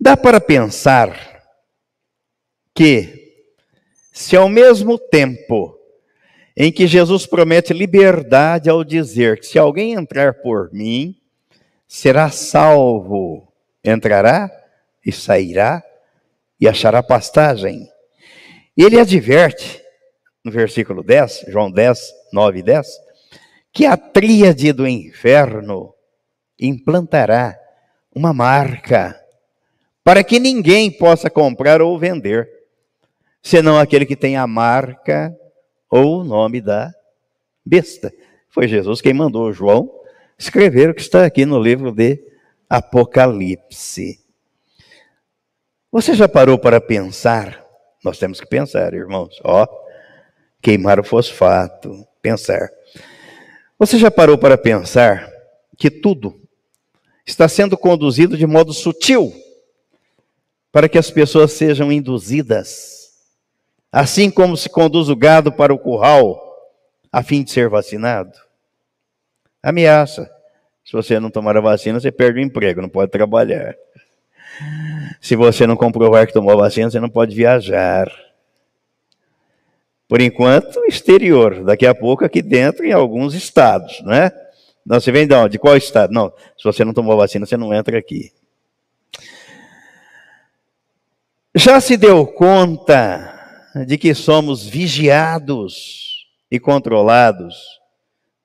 Dá 0.00 0.16
para 0.16 0.40
pensar 0.40 1.44
que, 2.74 3.36
se 4.12 4.36
ao 4.36 4.48
mesmo 4.48 4.98
tempo 4.98 5.78
em 6.56 6.72
que 6.72 6.86
Jesus 6.86 7.26
promete 7.26 7.72
liberdade 7.72 8.68
ao 8.68 8.82
dizer 8.82 9.38
que 9.38 9.46
se 9.46 9.58
alguém 9.58 9.94
entrar 9.94 10.34
por 10.34 10.72
mim, 10.72 11.16
será 11.92 12.30
salvo, 12.30 13.52
entrará 13.84 14.50
e 15.04 15.12
sairá 15.12 15.84
e 16.58 16.66
achará 16.66 17.02
pastagem. 17.02 17.86
Ele 18.74 18.98
adverte, 18.98 19.78
no 20.42 20.50
versículo 20.50 21.02
10, 21.02 21.44
João 21.48 21.70
10, 21.70 22.00
9 22.32 22.60
e 22.60 22.62
10, 22.62 22.86
que 23.70 23.84
a 23.84 23.98
tríade 23.98 24.72
do 24.72 24.88
inferno 24.88 25.94
implantará 26.58 27.60
uma 28.16 28.32
marca 28.32 29.14
para 30.02 30.24
que 30.24 30.40
ninguém 30.40 30.90
possa 30.90 31.28
comprar 31.28 31.82
ou 31.82 31.98
vender, 31.98 32.48
senão 33.42 33.78
aquele 33.78 34.06
que 34.06 34.16
tem 34.16 34.34
a 34.38 34.46
marca 34.46 35.36
ou 35.90 36.22
o 36.22 36.24
nome 36.24 36.62
da 36.62 36.90
besta. 37.62 38.10
Foi 38.48 38.66
Jesus 38.66 39.02
quem 39.02 39.12
mandou 39.12 39.52
João 39.52 40.01
escrever 40.42 40.90
o 40.90 40.94
que 40.94 41.00
está 41.00 41.24
aqui 41.24 41.46
no 41.46 41.62
livro 41.62 41.92
de 41.92 42.20
Apocalipse. 42.68 44.18
Você 45.90 46.14
já 46.14 46.28
parou 46.28 46.58
para 46.58 46.80
pensar? 46.80 47.64
Nós 48.04 48.18
temos 48.18 48.40
que 48.40 48.46
pensar, 48.46 48.92
irmãos. 48.92 49.40
Ó, 49.44 49.66
queimar 50.60 50.98
o 50.98 51.04
fosfato, 51.04 52.04
pensar. 52.20 52.68
Você 53.78 53.98
já 53.98 54.10
parou 54.10 54.36
para 54.36 54.58
pensar 54.58 55.30
que 55.78 55.88
tudo 55.88 56.40
está 57.24 57.48
sendo 57.48 57.78
conduzido 57.78 58.36
de 58.36 58.46
modo 58.46 58.72
sutil 58.72 59.32
para 60.72 60.88
que 60.88 60.98
as 60.98 61.10
pessoas 61.10 61.52
sejam 61.52 61.92
induzidas, 61.92 63.12
assim 63.92 64.28
como 64.28 64.56
se 64.56 64.68
conduz 64.68 65.08
o 65.08 65.14
gado 65.14 65.52
para 65.52 65.72
o 65.72 65.78
curral 65.78 66.40
a 67.12 67.22
fim 67.22 67.44
de 67.44 67.52
ser 67.52 67.68
vacinado? 67.68 68.51
Ameaça. 69.62 70.28
Se 70.84 70.92
você 70.92 71.20
não 71.20 71.30
tomar 71.30 71.56
a 71.56 71.60
vacina, 71.60 72.00
você 72.00 72.10
perde 72.10 72.40
o 72.40 72.42
emprego, 72.42 72.82
não 72.82 72.88
pode 72.88 73.10
trabalhar. 73.10 73.76
Se 75.20 75.36
você 75.36 75.66
não 75.66 75.76
comprovar 75.76 76.26
que 76.26 76.32
tomou 76.32 76.52
a 76.52 76.56
vacina, 76.56 76.90
você 76.90 76.98
não 76.98 77.08
pode 77.08 77.34
viajar. 77.34 78.10
Por 80.08 80.20
enquanto, 80.20 80.84
exterior. 80.86 81.64
Daqui 81.64 81.86
a 81.86 81.94
pouco, 81.94 82.24
aqui 82.24 82.42
dentro, 82.42 82.84
em 82.84 82.92
alguns 82.92 83.34
estados, 83.34 84.02
né? 84.02 84.32
Não, 84.84 85.00
você 85.00 85.12
vem 85.12 85.26
de 85.26 85.34
onde? 85.34 85.52
De 85.52 85.58
qual 85.58 85.76
estado? 85.76 86.12
Não, 86.12 86.32
se 86.58 86.64
você 86.64 86.84
não 86.84 86.92
tomou 86.92 87.12
a 87.14 87.18
vacina, 87.18 87.46
você 87.46 87.56
não 87.56 87.72
entra 87.72 87.96
aqui. 87.96 88.32
Já 91.54 91.80
se 91.80 91.96
deu 91.96 92.26
conta 92.26 93.32
de 93.86 93.96
que 93.96 94.14
somos 94.14 94.66
vigiados 94.66 96.26
e 96.50 96.58
controlados 96.58 97.81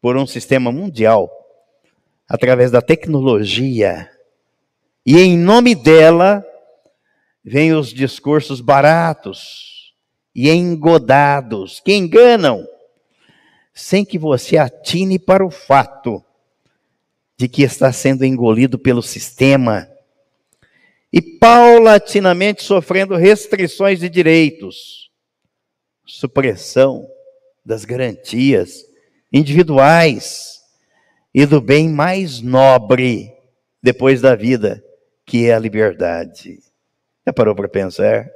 por 0.07 0.15
um 0.15 0.25
sistema 0.25 0.71
mundial 0.71 1.29
através 2.29 2.71
da 2.71 2.81
tecnologia. 2.81 4.09
E 5.05 5.19
em 5.19 5.37
nome 5.37 5.75
dela 5.75 6.45
vêm 7.43 7.73
os 7.73 7.89
discursos 7.89 8.61
baratos 8.61 9.93
e 10.33 10.49
engodados 10.49 11.81
que 11.81 11.93
enganam, 11.93 12.65
sem 13.73 14.05
que 14.05 14.17
você 14.17 14.55
atine 14.55 15.19
para 15.19 15.45
o 15.45 15.51
fato 15.51 16.23
de 17.35 17.49
que 17.49 17.63
está 17.63 17.91
sendo 17.91 18.23
engolido 18.23 18.79
pelo 18.79 19.03
sistema 19.03 19.89
e 21.11 21.21
paulatinamente 21.21 22.63
sofrendo 22.63 23.17
restrições 23.17 23.99
de 23.99 24.07
direitos, 24.07 25.11
supressão 26.05 27.05
das 27.65 27.83
garantias 27.83 28.86
individuais 29.31 30.61
e 31.33 31.45
do 31.45 31.61
bem 31.61 31.89
mais 31.89 32.41
nobre 32.41 33.31
depois 33.81 34.21
da 34.21 34.35
vida, 34.35 34.83
que 35.25 35.47
é 35.47 35.53
a 35.53 35.59
liberdade. 35.59 36.59
Já 37.25 37.33
parou 37.33 37.53
para 37.53 37.67
pensar? 37.67 38.27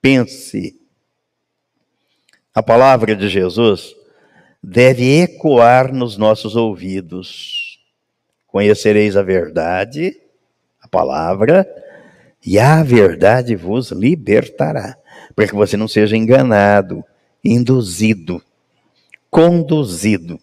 Pense. 0.00 0.80
A 2.54 2.62
palavra 2.62 3.14
de 3.14 3.28
Jesus 3.28 3.94
deve 4.62 5.20
ecoar 5.20 5.92
nos 5.92 6.16
nossos 6.16 6.56
ouvidos. 6.56 7.78
Conhecereis 8.46 9.16
a 9.16 9.22
verdade, 9.22 10.16
a 10.80 10.88
palavra, 10.88 11.66
e 12.44 12.58
a 12.58 12.82
verdade 12.82 13.54
vos 13.54 13.90
libertará, 13.90 14.96
para 15.34 15.46
que 15.46 15.54
você 15.54 15.76
não 15.76 15.86
seja 15.86 16.16
enganado, 16.16 17.04
induzido, 17.44 18.42
conduzido. 19.30 20.40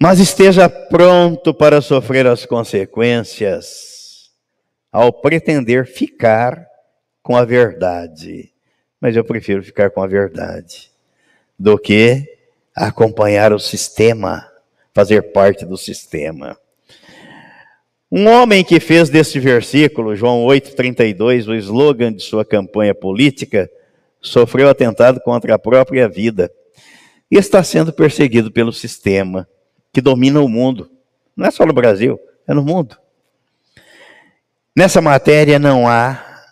Mas 0.00 0.20
esteja 0.20 0.68
pronto 0.68 1.52
para 1.54 1.80
sofrer 1.80 2.26
as 2.26 2.46
consequências 2.46 4.30
ao 4.92 5.12
pretender 5.12 5.86
ficar 5.86 6.66
com 7.22 7.36
a 7.36 7.44
verdade. 7.44 8.52
Mas 9.00 9.16
eu 9.16 9.24
prefiro 9.24 9.62
ficar 9.62 9.90
com 9.90 10.02
a 10.02 10.06
verdade 10.06 10.90
do 11.58 11.78
que 11.78 12.24
acompanhar 12.74 13.52
o 13.52 13.58
sistema, 13.58 14.46
fazer 14.94 15.32
parte 15.32 15.64
do 15.64 15.76
sistema. 15.76 16.56
Um 18.12 18.28
homem 18.28 18.62
que 18.62 18.78
fez 18.78 19.08
desse 19.08 19.40
versículo, 19.40 20.14
João 20.14 20.44
8,32, 20.44 21.48
o 21.48 21.54
slogan 21.54 22.12
de 22.12 22.22
sua 22.22 22.44
campanha 22.44 22.94
política, 22.94 23.70
sofreu 24.20 24.68
atentado 24.68 25.20
contra 25.20 25.54
a 25.54 25.58
própria 25.58 26.08
vida 26.08 26.50
e 27.30 27.36
está 27.36 27.62
sendo 27.62 27.92
perseguido 27.92 28.50
pelo 28.50 28.72
sistema 28.72 29.48
que 29.92 30.00
domina 30.00 30.40
o 30.40 30.48
mundo. 30.48 30.90
Não 31.36 31.46
é 31.46 31.50
só 31.50 31.64
no 31.66 31.72
Brasil, 31.72 32.18
é 32.46 32.54
no 32.54 32.62
mundo. 32.62 32.96
Nessa 34.74 35.00
matéria 35.00 35.58
não 35.58 35.88
há 35.88 36.44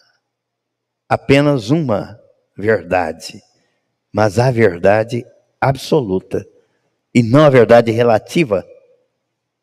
apenas 1.08 1.70
uma 1.70 2.18
verdade, 2.56 3.42
mas 4.12 4.38
a 4.38 4.50
verdade 4.50 5.24
absoluta 5.60 6.46
e 7.14 7.22
não 7.22 7.44
a 7.44 7.50
verdade 7.50 7.90
relativa. 7.90 8.66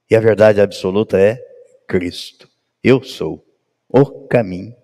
E 0.10 0.16
a 0.16 0.20
verdade 0.20 0.62
absoluta 0.62 1.20
é 1.20 1.38
Cristo. 1.88 2.50
Eu 2.84 3.04
sou 3.04 3.46
o 3.90 4.28
caminho, 4.28 4.76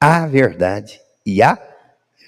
a 0.00 0.26
verdade 0.26 1.00
e 1.24 1.42
a 1.42 1.58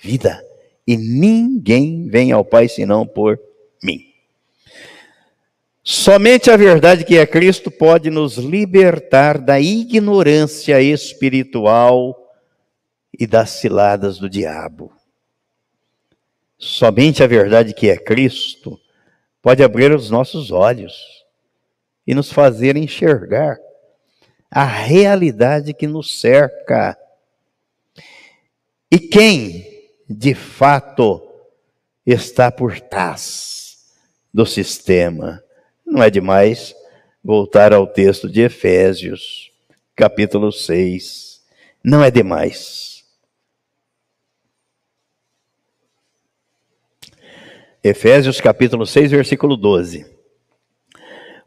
vida. 0.03 0.52
E 0.93 0.97
ninguém 0.99 2.07
vem 2.07 2.33
ao 2.33 2.45
Pai 2.45 2.69
senão 2.69 3.07
por 3.07 3.41
mim. 3.83 4.13
Somente 5.83 6.51
a 6.51 6.57
verdade 6.57 7.03
que 7.03 7.17
é 7.17 7.25
Cristo 7.25 7.71
pode 7.71 8.11
nos 8.11 8.37
libertar 8.37 9.39
da 9.39 9.59
ignorância 9.59 10.83
espiritual 10.83 12.31
e 13.19 13.27
das 13.27 13.49
ciladas 13.49 14.19
do 14.19 14.29
diabo. 14.29 14.93
Somente 16.59 17.23
a 17.23 17.27
verdade 17.27 17.73
que 17.73 17.89
é 17.89 17.97
Cristo 17.97 18.79
pode 19.41 19.63
abrir 19.63 19.95
os 19.95 20.11
nossos 20.11 20.51
olhos 20.51 21.25
e 22.07 22.15
nos 22.15 22.31
fazer 22.31 22.77
enxergar 22.77 23.57
a 24.51 24.67
realidade 24.67 25.73
que 25.73 25.87
nos 25.87 26.21
cerca. 26.21 26.99
E 28.91 28.99
quem, 28.99 29.72
de 30.13 30.35
fato, 30.35 31.23
está 32.05 32.51
por 32.51 32.79
trás 32.81 33.79
do 34.33 34.45
sistema. 34.45 35.43
Não 35.87 36.03
é 36.03 36.11
demais 36.11 36.75
voltar 37.25 37.73
ao 37.73 37.87
texto 37.87 38.29
de 38.29 38.43
Efésios, 38.43 39.51
capítulo 39.97 40.53
6. 40.53 41.43
Não 41.83 42.03
é 42.03 42.11
demais. 42.11 43.05
Efésios 47.83 48.41
capítulo 48.41 48.87
6, 48.87 49.11
versículo 49.11 49.57
12. 49.57 50.07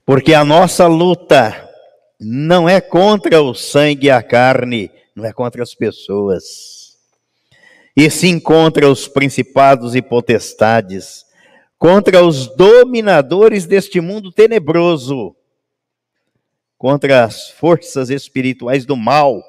Porque 0.06 0.34
a 0.34 0.44
nossa 0.44 0.86
luta 0.88 1.70
não 2.20 2.68
é 2.68 2.82
contra 2.82 3.42
o 3.42 3.54
sangue 3.54 4.08
e 4.08 4.12
a 4.12 4.22
carne, 4.22 4.92
não 5.16 5.26
é 5.26 5.32
contra 5.32 5.64
as 5.64 5.74
pessoas, 5.74 6.85
e 7.96 8.10
sim 8.10 8.40
contra 8.40 8.90
os 8.90 9.08
principados 9.08 9.96
e 9.96 10.02
potestades, 10.02 11.26
contra 11.78 12.24
os 12.26 12.48
dominadores 12.56 13.66
deste 13.66 14.02
mundo 14.02 14.32
tenebroso, 14.32 15.36
contra 16.78 17.24
as 17.24 17.50
forças 17.50 18.10
espirituais 18.10 18.86
do 18.86 18.98
mal 18.98 19.42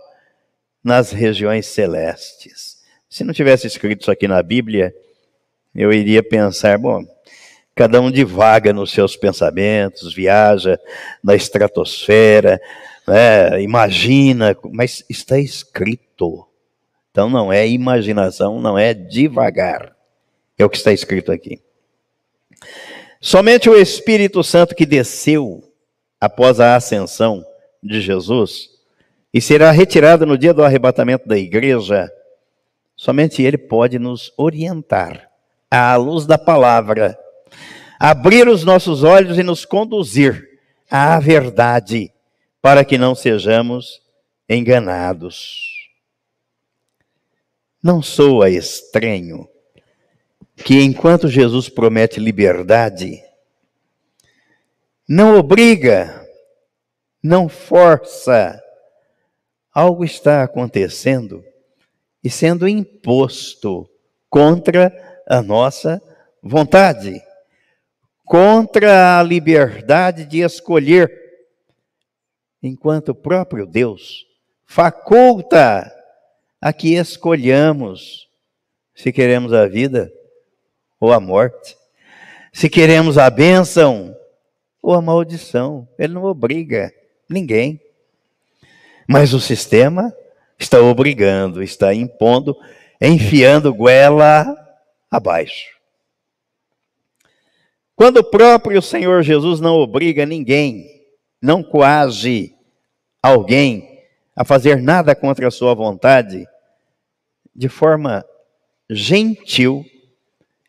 nas 0.83 1.11
regiões 1.11 1.67
celestes. 1.67 2.77
Se 3.09 3.25
não 3.25 3.35
tivesse 3.35 3.67
escrito 3.67 4.03
isso 4.03 4.11
aqui 4.11 4.29
na 4.29 4.43
Bíblia, 4.43 4.95
eu 5.75 5.93
iria 5.93 6.23
pensar, 6.23 6.79
bom, 6.79 7.05
Cada 7.77 8.01
um 8.01 8.11
divaga 8.11 8.73
nos 8.73 8.91
seus 8.91 9.17
pensamentos, 9.17 10.15
viaja 10.15 10.81
na 11.23 11.35
estratosfera, 11.35 12.59
né, 13.07 13.61
imagina, 13.61 14.57
mas 14.73 15.05
está 15.11 15.39
escrito. 15.39 16.46
Então 17.17 17.31
não 17.31 17.51
é 17.51 17.67
imaginação, 17.67 18.61
não 18.61 18.77
é 18.77 18.93
devagar. 18.93 19.97
É 20.59 20.67
o 20.67 20.69
que 20.69 20.77
está 20.77 20.93
escrito 20.93 21.33
aqui. 21.33 21.63
Somente 23.23 23.71
o 23.71 23.75
Espírito 23.75 24.45
Santo 24.45 24.75
que 24.75 24.85
desceu 24.85 25.65
após 26.21 26.61
a 26.61 26.77
ascensão 26.77 27.43
de 27.83 28.03
Jesus 28.03 28.69
e 29.33 29.41
será 29.41 29.71
retirado 29.71 30.27
no 30.27 30.37
dia 30.37 30.53
do 30.53 30.63
arrebatamento 30.63 31.27
da 31.27 31.39
igreja 31.39 32.13
Somente 32.95 33.43
Ele 33.43 33.57
pode 33.57 33.99
nos 33.99 34.31
orientar 34.37 35.31
à 35.71 35.97
luz 35.97 36.27
da 36.27 36.37
palavra, 36.37 37.19
abrir 37.99 38.47
os 38.47 38.63
nossos 38.63 39.03
olhos 39.03 39.39
e 39.39 39.43
nos 39.43 39.65
conduzir 39.65 40.47
à 40.91 41.19
verdade, 41.19 42.13
para 42.61 42.85
que 42.85 42.99
não 42.99 43.15
sejamos 43.15 44.03
enganados. 44.47 45.66
Não 47.87 48.03
soa 48.03 48.51
estranho 48.51 49.49
que 50.57 50.83
enquanto 50.83 51.29
Jesus 51.29 51.69
promete 51.69 52.19
liberdade, 52.19 53.23
não 55.09 55.39
obriga, 55.39 56.29
não 57.23 57.49
força, 57.49 58.61
algo 59.73 60.05
está 60.05 60.43
acontecendo 60.43 61.45
e 62.25 62.29
sendo 62.29 62.67
imposto 62.67 63.89
contra 64.29 64.93
a 65.25 65.41
nossa 65.41 66.03
vontade, 66.43 67.23
contra 68.25 69.21
a 69.21 69.23
liberdade 69.23 70.25
de 70.25 70.41
escolher, 70.41 71.09
enquanto 72.61 73.11
o 73.11 73.15
próprio 73.15 73.65
Deus 73.65 74.27
faculta 74.65 75.96
a 76.61 76.73
que 76.73 76.95
escolhamos 76.95 78.27
se 78.95 79.13
queremos 79.13 79.53
a 79.53 79.67
vida 79.67 80.11
ou 80.99 81.13
a 81.13 81.21
morte, 81.21 81.77
se 82.53 82.71
queremos 82.71 83.19
a 83.19 83.29
bênção 83.29 84.17
ou 84.83 84.95
a 84.95 85.03
maldição. 85.03 85.87
Ele 85.99 86.15
não 86.15 86.25
obriga 86.25 86.93
ninguém. 87.29 87.81
Mas 89.07 89.35
o 89.35 89.41
sistema 89.41 90.13
está 90.59 90.81
obrigando, 90.81 91.63
está 91.63 91.95
impondo, 91.95 92.57
enfiando 93.01 93.75
goela 93.75 94.57
abaixo. 95.11 95.77
Quando 97.95 98.19
o 98.19 98.25
próprio 98.25 98.81
Senhor 98.81 99.23
Jesus 99.23 99.61
não 99.61 99.75
obriga 99.75 100.25
ninguém, 100.25 100.87
não 101.41 101.63
coage 101.63 102.55
alguém 103.23 103.96
a 104.37 104.45
fazer 104.45 104.83
nada 104.83 105.17
contra 105.17 105.49
a 105.49 105.51
sua 105.51 105.75
vontade, 105.75 106.47
de 107.55 107.71
forma 107.71 108.23
gentil, 108.91 109.83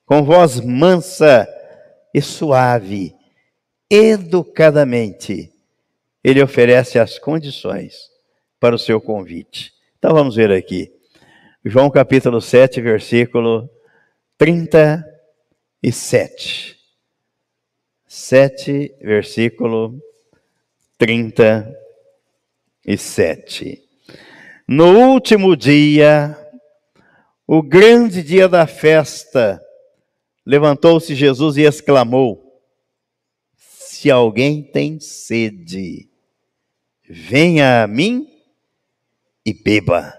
com 0.05 0.23
voz 0.23 0.61
mansa 0.61 1.45
e 2.13 2.21
suave, 2.21 3.13
educadamente, 3.89 5.51
ele 6.23 6.41
oferece 6.41 6.97
as 6.97 7.19
condições 7.19 8.09
para 8.59 8.73
o 8.73 8.79
seu 8.79 9.01
convite. 9.01 9.73
Então 9.99 10.13
vamos 10.13 10.35
ver 10.35 10.51
aqui. 10.51 10.91
João 11.63 11.89
capítulo 11.89 12.39
7, 12.39 12.79
versículo 12.81 13.67
37. 14.37 16.77
7, 18.07 18.95
versículo 19.01 19.99
37. 20.97 21.86
No 24.65 25.11
último 25.11 25.57
dia, 25.57 26.37
o 27.45 27.61
grande 27.61 28.23
dia 28.23 28.47
da 28.47 28.65
festa, 28.65 29.61
levantou-se 30.45 31.13
Jesus 31.13 31.57
e 31.57 31.63
exclamou: 31.63 32.61
Se 33.55 34.09
alguém 34.09 34.63
tem 34.63 34.99
sede, 35.01 36.09
venha 37.09 37.83
a 37.83 37.87
mim 37.87 38.25
e 39.45 39.53
beba. 39.53 40.17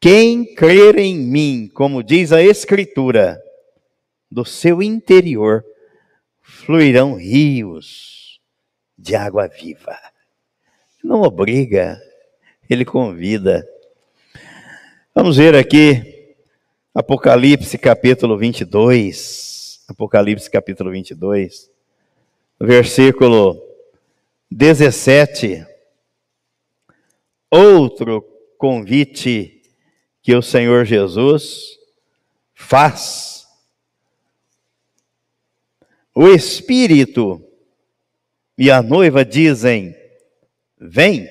Quem 0.00 0.54
crer 0.54 0.98
em 0.98 1.16
mim, 1.16 1.68
como 1.72 2.04
diz 2.04 2.30
a 2.30 2.42
Escritura, 2.42 3.42
do 4.30 4.44
seu 4.44 4.82
interior 4.82 5.64
fluirão 6.40 7.14
rios 7.14 8.40
de 8.98 9.16
água 9.16 9.48
viva. 9.48 9.96
Não 11.04 11.20
obriga, 11.20 12.00
ele 12.68 12.82
convida. 12.82 13.68
Vamos 15.14 15.36
ver 15.36 15.54
aqui 15.54 16.34
Apocalipse 16.94 17.76
capítulo 17.76 18.38
22. 18.38 19.84
Apocalipse 19.86 20.50
capítulo 20.50 20.90
22, 20.90 21.70
versículo 22.58 23.62
17 24.50 25.66
outro 27.50 28.22
convite 28.56 29.60
que 30.22 30.34
o 30.34 30.40
Senhor 30.40 30.86
Jesus 30.86 31.78
faz. 32.54 33.46
O 36.14 36.28
Espírito 36.28 37.46
e 38.56 38.70
a 38.70 38.80
noiva 38.80 39.22
dizem: 39.22 39.94
Vem. 40.78 41.28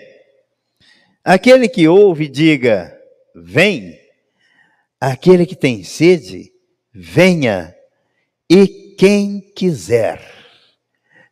Aquele 1.24 1.68
que 1.68 1.88
ouve, 1.88 2.28
diga: 2.28 2.98
Vem. 3.36 4.00
Aquele 5.00 5.46
que 5.46 5.56
tem 5.56 5.84
sede, 5.84 6.52
venha. 6.94 7.76
E 8.50 8.96
quem 8.98 9.42
quiser. 9.56 10.22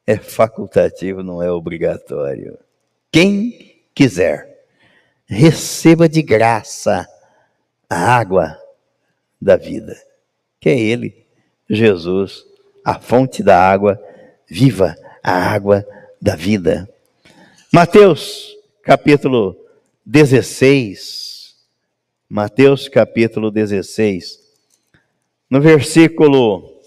É 0.05 0.17
facultativo, 0.17 1.23
não 1.23 1.41
é 1.41 1.51
obrigatório. 1.51 2.57
Quem 3.11 3.83
quiser 3.93 4.65
receba 5.25 6.09
de 6.09 6.21
graça 6.21 7.07
a 7.89 7.95
água 7.95 8.57
da 9.41 9.55
vida, 9.55 9.95
que 10.59 10.69
é 10.69 10.77
Ele, 10.77 11.25
Jesus, 11.69 12.45
a 12.83 12.99
fonte 12.99 13.41
da 13.41 13.57
água 13.57 14.01
viva, 14.47 14.95
a 15.23 15.31
água 15.31 15.85
da 16.21 16.35
vida. 16.35 16.89
Mateus 17.73 18.53
capítulo 18.83 19.55
16, 20.05 21.55
Mateus 22.27 22.89
capítulo 22.89 23.49
16, 23.49 24.41
no 25.49 25.61
versículo 25.61 26.81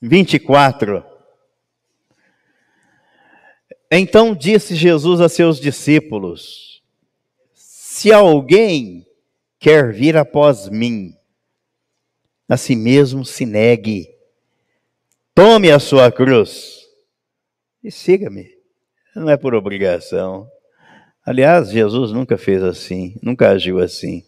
24. 0.00 1.04
Então 3.90 4.34
disse 4.34 4.74
Jesus 4.74 5.20
a 5.20 5.28
seus 5.28 5.60
discípulos: 5.60 6.82
se 7.52 8.10
alguém 8.10 9.06
quer 9.58 9.92
vir 9.92 10.16
após 10.16 10.70
mim, 10.70 11.14
a 12.48 12.56
si 12.56 12.74
mesmo 12.74 13.22
se 13.22 13.44
negue, 13.44 14.08
tome 15.34 15.70
a 15.70 15.78
sua 15.78 16.10
cruz 16.10 16.88
e 17.84 17.90
siga-me. 17.90 18.61
Não 19.14 19.28
é 19.28 19.36
por 19.36 19.54
obrigação. 19.54 20.50
Aliás, 21.24 21.70
Jesus 21.70 22.12
nunca 22.12 22.38
fez 22.38 22.62
assim, 22.62 23.14
nunca 23.22 23.50
agiu 23.50 23.78
assim. 23.78 24.24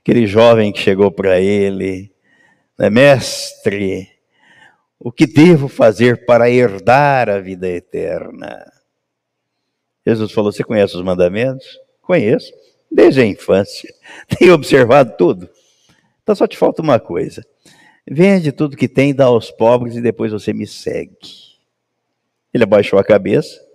Aquele 0.00 0.26
jovem 0.26 0.72
que 0.72 0.80
chegou 0.80 1.10
para 1.10 1.40
ele, 1.40 2.12
né, 2.76 2.90
mestre, 2.90 4.08
o 4.98 5.12
que 5.12 5.26
devo 5.26 5.68
fazer 5.68 6.26
para 6.26 6.50
herdar 6.50 7.28
a 7.28 7.38
vida 7.38 7.68
eterna? 7.68 8.70
Jesus 10.04 10.32
falou: 10.32 10.50
Você 10.50 10.64
conhece 10.64 10.96
os 10.96 11.02
mandamentos? 11.02 11.78
Conheço 12.02 12.52
desde 12.90 13.20
a 13.20 13.26
infância. 13.26 13.92
Tenho 14.36 14.54
observado 14.54 15.14
tudo. 15.16 15.48
Então 16.22 16.34
só 16.34 16.46
te 16.46 16.58
falta 16.58 16.82
uma 16.82 16.98
coisa. 16.98 17.46
Vende 18.10 18.50
tudo 18.50 18.76
que 18.76 18.88
tem, 18.88 19.14
dá 19.14 19.26
aos 19.26 19.50
pobres 19.50 19.94
e 19.94 20.00
depois 20.00 20.32
você 20.32 20.52
me 20.52 20.66
segue. 20.66 21.16
Ele 22.52 22.64
abaixou 22.64 22.98
a 22.98 23.04
cabeça 23.04 23.67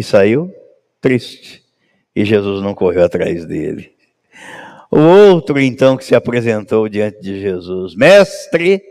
e 0.00 0.02
saiu 0.02 0.50
triste. 0.98 1.62
E 2.16 2.24
Jesus 2.24 2.62
não 2.62 2.74
correu 2.74 3.04
atrás 3.04 3.44
dele. 3.44 3.94
O 4.90 4.98
outro, 4.98 5.60
então, 5.60 5.94
que 5.94 6.06
se 6.06 6.14
apresentou 6.14 6.88
diante 6.88 7.20
de 7.20 7.38
Jesus: 7.38 7.94
Mestre, 7.94 8.82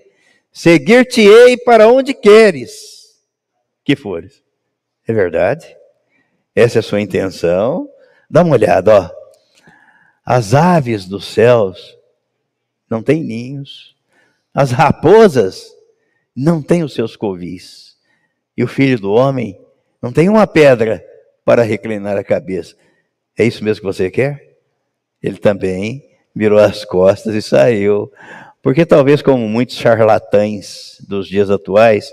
seguir-te-ei 0.51 1.57
para 1.57 1.87
onde 1.87 2.13
queres 2.13 3.19
que 3.83 3.95
fores. 3.95 4.43
É 5.07 5.11
verdade? 5.11 5.75
Essa 6.53 6.77
é 6.77 6.81
a 6.81 6.83
sua 6.83 7.01
intenção? 7.01 7.89
Dá 8.29 8.43
uma 8.43 8.53
olhada, 8.53 8.93
ó. 8.93 9.09
As 10.23 10.53
aves 10.53 11.07
dos 11.07 11.25
céus 11.25 11.97
não 12.87 13.01
têm 13.01 13.23
ninhos, 13.23 13.95
as 14.53 14.69
raposas 14.69 15.75
não 16.35 16.61
têm 16.61 16.83
os 16.83 16.93
seus 16.93 17.15
covis, 17.15 17.97
e 18.55 18.63
o 18.63 18.67
filho 18.67 18.99
do 18.99 19.11
homem 19.11 19.59
não 20.01 20.11
tem 20.11 20.29
uma 20.29 20.47
pedra 20.47 21.03
para 21.43 21.63
reclinar 21.63 22.17
a 22.17 22.23
cabeça. 22.23 22.75
É 23.37 23.45
isso 23.45 23.63
mesmo 23.63 23.81
que 23.81 23.87
você 23.87 24.09
quer? 24.09 24.57
Ele 25.21 25.37
também 25.37 26.03
virou 26.35 26.59
as 26.59 26.85
costas 26.85 27.35
e 27.35 27.41
saiu. 27.41 28.11
Porque 28.61 28.85
talvez, 28.85 29.21
como 29.21 29.47
muitos 29.47 29.77
charlatães 29.77 30.97
dos 31.07 31.27
dias 31.27 31.49
atuais, 31.49 32.11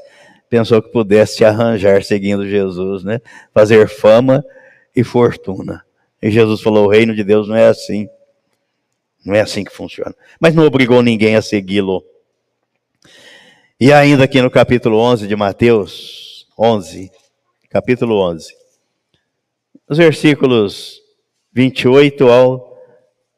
pensou 0.48 0.80
que 0.80 0.90
pudesse 0.90 1.36
se 1.36 1.44
arranjar 1.44 2.02
seguindo 2.02 2.48
Jesus, 2.48 3.04
né? 3.04 3.20
Fazer 3.52 3.88
fama 3.88 4.44
e 4.94 5.02
fortuna. 5.02 5.84
E 6.22 6.30
Jesus 6.30 6.60
falou: 6.60 6.86
o 6.86 6.90
reino 6.90 7.14
de 7.14 7.24
Deus 7.24 7.48
não 7.48 7.56
é 7.56 7.66
assim. 7.66 8.08
Não 9.24 9.34
é 9.34 9.40
assim 9.40 9.64
que 9.64 9.72
funciona. 9.72 10.14
Mas 10.40 10.54
não 10.54 10.64
obrigou 10.64 11.02
ninguém 11.02 11.34
a 11.36 11.42
segui-lo. 11.42 12.04
E 13.78 13.92
ainda 13.92 14.24
aqui 14.24 14.40
no 14.40 14.50
capítulo 14.50 14.98
11 14.98 15.26
de 15.26 15.36
Mateus, 15.36 16.46
11, 16.58 17.10
capítulo 17.68 18.20
11, 18.30 18.54
os 19.88 19.98
versículos 19.98 21.00
28 21.52 22.28
ao 22.28 22.76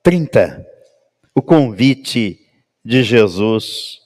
30, 0.02 0.66
o 1.34 1.40
convite 1.40 2.40
de 2.84 3.02
Jesus. 3.02 4.00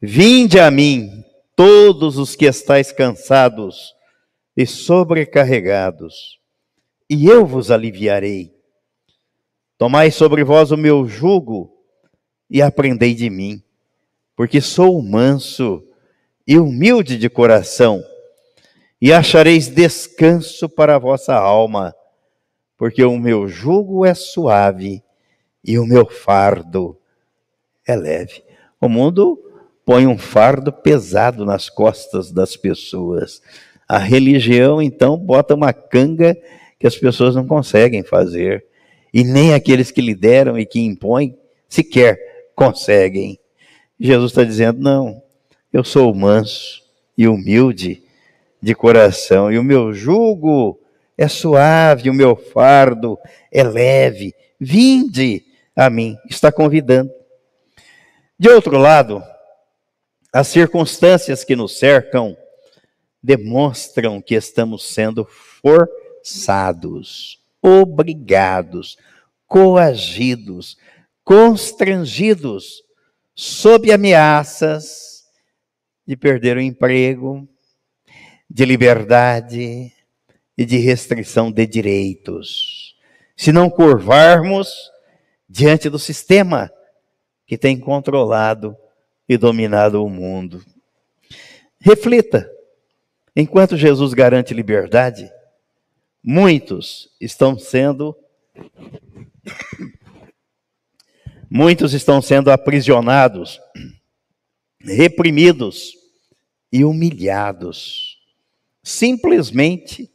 Vinde 0.00 0.60
a 0.60 0.70
mim, 0.70 1.24
todos 1.56 2.18
os 2.18 2.36
que 2.36 2.44
estáis 2.44 2.92
cansados 2.92 3.94
e 4.56 4.66
sobrecarregados, 4.66 6.38
e 7.08 7.26
eu 7.26 7.46
vos 7.46 7.70
aliviarei. 7.70 8.52
Tomai 9.78 10.10
sobre 10.10 10.44
vós 10.44 10.70
o 10.70 10.76
meu 10.76 11.06
jugo 11.06 11.74
e 12.48 12.62
aprendei 12.62 13.14
de 13.14 13.28
mim, 13.28 13.62
porque 14.36 14.60
sou 14.60 15.02
manso 15.02 15.82
e 16.46 16.58
humilde 16.58 17.16
de 17.16 17.28
coração, 17.28 18.04
e 19.04 19.12
achareis 19.12 19.68
descanso 19.68 20.66
para 20.66 20.96
a 20.96 20.98
vossa 20.98 21.34
alma, 21.34 21.94
porque 22.74 23.04
o 23.04 23.18
meu 23.18 23.46
jugo 23.46 24.06
é 24.06 24.14
suave 24.14 25.02
e 25.62 25.78
o 25.78 25.84
meu 25.84 26.06
fardo 26.06 26.96
é 27.86 27.94
leve. 27.94 28.42
O 28.80 28.88
mundo 28.88 29.38
põe 29.84 30.06
um 30.06 30.16
fardo 30.16 30.72
pesado 30.72 31.44
nas 31.44 31.68
costas 31.68 32.32
das 32.32 32.56
pessoas. 32.56 33.42
A 33.86 33.98
religião, 33.98 34.80
então, 34.80 35.18
bota 35.18 35.54
uma 35.54 35.74
canga 35.74 36.34
que 36.80 36.86
as 36.86 36.96
pessoas 36.96 37.34
não 37.36 37.46
conseguem 37.46 38.02
fazer. 38.02 38.64
E 39.12 39.22
nem 39.22 39.52
aqueles 39.52 39.90
que 39.90 40.00
lideram 40.00 40.58
e 40.58 40.64
que 40.64 40.80
impõem 40.80 41.38
sequer 41.68 42.18
conseguem. 42.56 43.38
Jesus 44.00 44.30
está 44.30 44.44
dizendo: 44.44 44.80
não, 44.80 45.22
eu 45.70 45.84
sou 45.84 46.14
manso 46.14 46.82
e 47.18 47.28
humilde 47.28 48.02
de 48.64 48.74
coração, 48.74 49.52
e 49.52 49.58
o 49.58 49.62
meu 49.62 49.92
jugo 49.92 50.80
é 51.18 51.28
suave, 51.28 52.08
o 52.08 52.14
meu 52.14 52.34
fardo 52.34 53.18
é 53.52 53.62
leve. 53.62 54.32
Vinde 54.58 55.44
a 55.76 55.90
mim, 55.90 56.16
está 56.30 56.50
convidando. 56.50 57.12
De 58.38 58.48
outro 58.48 58.78
lado, 58.78 59.22
as 60.32 60.48
circunstâncias 60.48 61.44
que 61.44 61.54
nos 61.54 61.78
cercam 61.78 62.34
demonstram 63.22 64.22
que 64.22 64.34
estamos 64.34 64.88
sendo 64.88 65.26
forçados, 65.60 67.38
obrigados, 67.60 68.96
coagidos, 69.46 70.78
constrangidos, 71.22 72.82
sob 73.34 73.92
ameaças 73.92 75.24
de 76.06 76.16
perder 76.16 76.56
o 76.56 76.62
emprego, 76.62 77.46
de 78.54 78.64
liberdade 78.64 79.92
e 80.56 80.64
de 80.64 80.76
restrição 80.76 81.50
de 81.50 81.66
direitos. 81.66 82.94
Se 83.36 83.50
não 83.50 83.68
curvarmos 83.68 84.92
diante 85.48 85.90
do 85.90 85.98
sistema 85.98 86.70
que 87.48 87.58
tem 87.58 87.76
controlado 87.76 88.76
e 89.28 89.36
dominado 89.36 90.04
o 90.04 90.08
mundo. 90.08 90.64
Reflita. 91.80 92.48
Enquanto 93.34 93.76
Jesus 93.76 94.14
garante 94.14 94.54
liberdade, 94.54 95.28
muitos 96.22 97.08
estão 97.20 97.58
sendo 97.58 98.16
muitos 101.50 101.92
estão 101.92 102.22
sendo 102.22 102.52
aprisionados, 102.52 103.60
reprimidos 104.80 105.92
e 106.72 106.84
humilhados, 106.84 108.03
simplesmente 108.84 110.10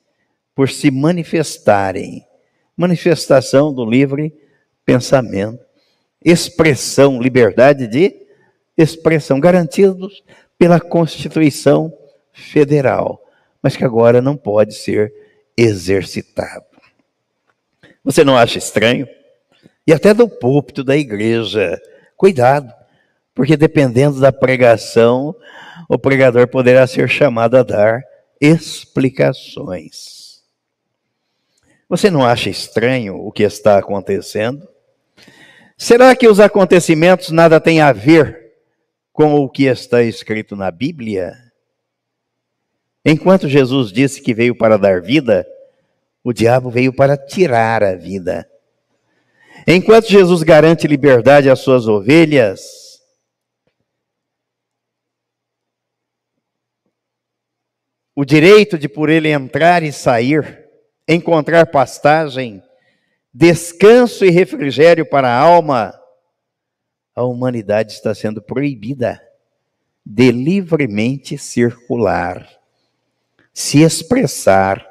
por 0.53 0.69
se 0.69 0.91
manifestarem. 0.91 2.23
Manifestação 2.77 3.73
do 3.73 3.84
livre 3.84 4.32
pensamento, 4.86 5.60
expressão, 6.23 7.21
liberdade 7.21 7.88
de 7.88 8.15
expressão, 8.77 9.39
garantidos 9.39 10.23
pela 10.58 10.79
Constituição 10.79 11.93
Federal, 12.32 13.21
mas 13.62 13.75
que 13.75 13.84
agora 13.84 14.21
não 14.21 14.38
pode 14.38 14.73
ser 14.75 15.13
exercitado. 15.58 16.65
Você 18.03 18.23
não 18.23 18.38
acha 18.38 18.58
estranho? 18.58 19.08
E 19.86 19.91
até 19.91 20.13
do 20.13 20.27
púlpito 20.29 20.84
da 20.84 20.95
igreja. 20.95 21.79
Cuidado, 22.15 22.73
porque 23.36 23.58
dependendo 23.58 24.19
da 24.19 24.32
pregação, 24.32 25.36
o 25.88 25.97
pregador 25.97 26.47
poderá 26.47 26.88
ser 26.88 27.10
chamado 27.10 27.58
a 27.58 27.63
dar 27.63 28.03
explicações. 28.39 30.43
Você 31.88 32.10
não 32.10 32.23
acha 32.23 32.49
estranho 32.49 33.15
o 33.15 33.32
que 33.32 33.43
está 33.43 33.78
acontecendo? 33.78 34.67
Será 35.78 36.15
que 36.15 36.28
os 36.28 36.39
acontecimentos 36.39 37.32
nada 37.32 37.60
têm 37.60 37.82
a 37.82 37.91
ver 37.91 38.54
com 39.12 39.34
o 39.36 39.49
que 39.49 39.65
está 39.65 40.04
escrito 40.04 40.56
na 40.56 40.69
Bíblia? 40.69 41.34
Enquanto 43.04 43.49
Jesus 43.49 43.91
disse 43.91 44.21
que 44.21 44.34
veio 44.34 44.56
para 44.56 44.78
dar 44.78 45.02
vida, 45.02 45.47
o 46.23 46.34
diabo 46.34 46.69
veio 46.69 46.93
para 46.93 47.17
tirar 47.17 47.84
a 47.84 47.95
vida. 47.95 48.47
Enquanto 49.65 50.10
Jesus 50.10 50.43
garante 50.43 50.88
liberdade 50.88 51.49
às 51.49 51.60
suas 51.60 51.88
ovelhas, 51.88 52.88
o 58.19 58.25
direito 58.25 58.77
de 58.77 58.89
por 58.89 59.10
ele 59.10 59.29
entrar 59.29 59.82
e 59.82 59.93
sair, 59.93 60.67
encontrar 61.08 61.67
pastagem, 61.67 62.62
descanso 63.34 64.25
e 64.25 64.29
refrigério 64.29 65.05
para 65.05 65.29
a 65.29 65.39
alma, 65.39 65.97
a 67.15 67.23
humanidade 67.23 67.93
está 67.93 68.13
sendo 68.13 68.41
proibida 68.41 69.25
de 70.05 70.34
livremente 70.34 71.38
circular, 71.38 72.45
se 73.53 73.84
expressar 73.84 74.86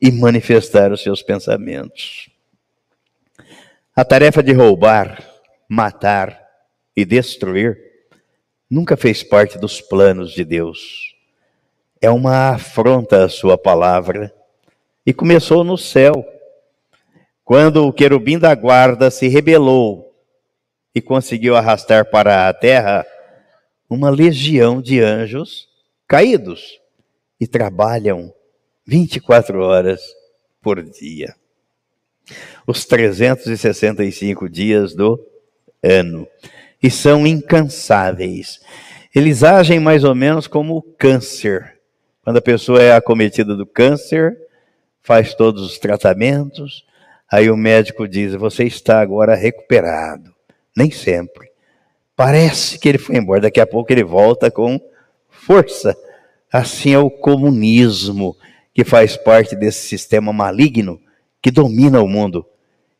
e 0.00 0.10
manifestar 0.10 0.90
os 0.90 1.04
seus 1.04 1.22
pensamentos. 1.22 2.30
A 3.94 4.04
tarefa 4.04 4.42
de 4.42 4.52
roubar, 4.52 5.24
matar 5.68 6.36
e 6.96 7.04
destruir 7.04 7.78
nunca 8.68 8.96
fez 8.96 9.22
parte 9.22 9.56
dos 9.56 9.80
planos 9.80 10.32
de 10.32 10.44
Deus. 10.44 11.09
É 12.00 12.08
uma 12.08 12.54
afronta 12.54 13.24
à 13.24 13.28
sua 13.28 13.58
palavra 13.58 14.34
e 15.04 15.12
começou 15.12 15.62
no 15.62 15.76
céu 15.76 16.24
quando 17.44 17.86
o 17.86 17.92
querubim 17.92 18.38
da 18.38 18.54
guarda 18.54 19.10
se 19.10 19.28
rebelou 19.28 20.14
e 20.94 21.00
conseguiu 21.00 21.56
arrastar 21.56 22.08
para 22.10 22.48
a 22.48 22.54
terra 22.54 23.04
uma 23.88 24.08
legião 24.08 24.80
de 24.80 25.00
anjos 25.00 25.68
caídos 26.06 26.80
e 27.40 27.46
trabalham 27.46 28.32
24 28.86 29.62
horas 29.62 30.00
por 30.62 30.82
dia. 30.82 31.34
Os 32.66 32.84
365 32.84 34.48
dias 34.48 34.94
do 34.94 35.18
ano. 35.82 36.26
E 36.82 36.90
são 36.90 37.26
incansáveis. 37.26 38.60
Eles 39.14 39.42
agem 39.42 39.78
mais 39.80 40.04
ou 40.04 40.14
menos 40.14 40.46
como 40.46 40.76
o 40.76 40.82
câncer. 40.82 41.79
Quando 42.22 42.36
a 42.36 42.42
pessoa 42.42 42.82
é 42.82 42.92
acometida 42.92 43.56
do 43.56 43.66
câncer, 43.66 44.36
faz 45.02 45.34
todos 45.34 45.62
os 45.62 45.78
tratamentos, 45.78 46.84
Aí 47.30 47.48
o 47.48 47.56
médico 47.56 48.08
diz: 48.08 48.34
Você 48.34 48.64
está 48.64 49.00
agora 49.00 49.36
recuperado. 49.36 50.34
Nem 50.76 50.90
sempre. 50.90 51.48
Parece 52.16 52.78
que 52.78 52.88
ele 52.88 52.98
foi 52.98 53.16
embora, 53.16 53.42
daqui 53.42 53.60
a 53.60 53.66
pouco 53.66 53.92
ele 53.92 54.02
volta 54.02 54.50
com 54.50 54.80
força. 55.28 55.96
Assim 56.52 56.92
é 56.92 56.98
o 56.98 57.10
comunismo, 57.10 58.36
que 58.74 58.84
faz 58.84 59.16
parte 59.16 59.54
desse 59.54 59.86
sistema 59.86 60.32
maligno 60.32 61.00
que 61.40 61.50
domina 61.50 62.02
o 62.02 62.08
mundo 62.08 62.44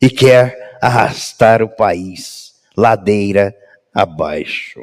e 0.01 0.09
quer 0.09 0.79
arrastar 0.81 1.61
o 1.63 1.69
país 1.69 2.55
ladeira 2.77 3.55
abaixo. 3.93 4.81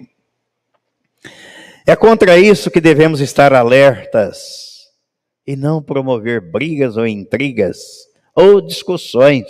É 1.88 1.96
contra 1.96 2.38
isso 2.38 2.70
que 2.70 2.82
devemos 2.82 3.22
estar 3.22 3.54
alertas 3.54 4.90
e 5.48 5.56
não 5.56 5.82
promover 5.82 6.42
brigas 6.42 6.98
ou 6.98 7.08
intrigas 7.08 7.78
ou 8.36 8.62
discussões, 8.62 9.46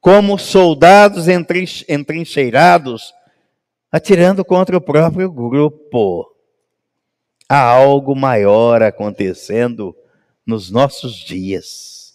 como 0.00 0.38
soldados 0.38 1.26
entrincheirados 1.28 3.12
atirando 3.92 4.44
contra 4.44 4.76
o 4.76 4.80
próprio 4.80 5.30
grupo. 5.30 6.34
Há 7.48 7.60
algo 7.60 8.16
maior 8.16 8.82
acontecendo 8.82 9.94
nos 10.44 10.70
nossos 10.70 11.16
dias, 11.16 12.14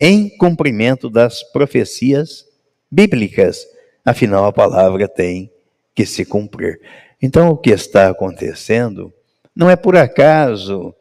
em 0.00 0.28
cumprimento 0.38 1.10
das 1.10 1.42
profecias 1.42 2.46
bíblicas 2.90 3.66
Afinal, 4.08 4.46
a 4.46 4.52
palavra 4.54 5.06
tem 5.06 5.52
que 5.94 6.06
se 6.06 6.24
cumprir. 6.24 6.80
Então, 7.20 7.50
o 7.50 7.56
que 7.56 7.70
está 7.70 8.08
acontecendo 8.08 9.12
não 9.54 9.68
é 9.68 9.74
por 9.74 9.96
acaso, 9.96 10.94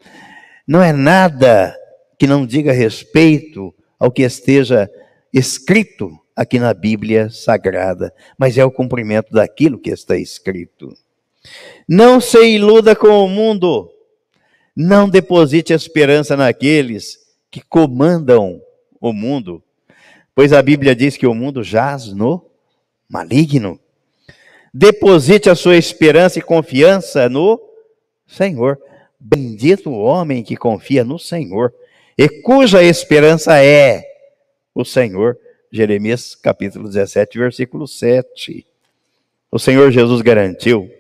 não 0.68 0.82
é 0.82 0.92
nada 0.92 1.76
que 2.18 2.26
não 2.26 2.46
diga 2.46 2.72
respeito 2.72 3.74
ao 4.00 4.12
que 4.12 4.24
esteja 4.24 4.90
escrito 5.32 6.12
aqui 6.36 6.60
na 6.60 6.74
Bíblia 6.74 7.30
Sagrada, 7.30 8.14
mas 8.38 8.58
é 8.58 8.66
o 8.66 8.72
cumprimento 8.72 9.32
daquilo 9.32 9.80
que 9.80 9.90
está 9.90 10.18
escrito. 10.18 10.96
Não 11.88 12.20
se 12.20 12.44
iluda 12.46 12.96
com 12.96 13.24
o 13.24 13.30
mundo, 13.30 13.92
não 14.76 15.10
deposite 15.10 15.74
esperança 15.74 16.36
naqueles 16.36 17.18
que 17.50 17.62
comandam 17.62 18.62
o 19.00 19.14
mundo, 19.14 19.64
pois 20.36 20.54
a 20.54 20.62
Bíblia 20.62 20.96
diz 20.96 21.18
que 21.18 21.26
o 21.26 21.34
mundo 21.34 21.64
jaz 21.64 22.14
no 22.14 22.46
maligno. 23.10 23.80
Deposite 24.74 25.50
a 25.50 25.56
sua 25.56 25.78
esperança 25.78 26.40
e 26.40 26.42
confiança 26.42 27.30
no 27.30 27.60
Senhor. 28.28 28.80
Bendito 29.20 29.90
o 29.90 30.00
homem 30.00 30.44
que 30.44 30.56
confia 30.56 31.04
no 31.04 31.18
Senhor 31.18 31.74
e 32.18 32.28
cuja 32.30 32.84
esperança 32.84 33.64
é 33.64 34.04
o 34.74 34.84
Senhor. 34.84 35.38
Jeremias 35.72 36.36
capítulo 36.36 36.88
17, 36.88 37.38
versículo 37.38 37.88
7. 37.88 38.66
O 39.52 39.60
Senhor 39.60 39.92
Jesus 39.92 40.22
garantiu 40.22 40.92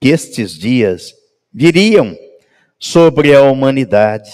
que 0.00 0.08
estes 0.08 0.56
dias 0.56 1.14
viriam 1.52 2.16
sobre 2.78 3.34
a 3.34 3.42
humanidade 3.42 4.30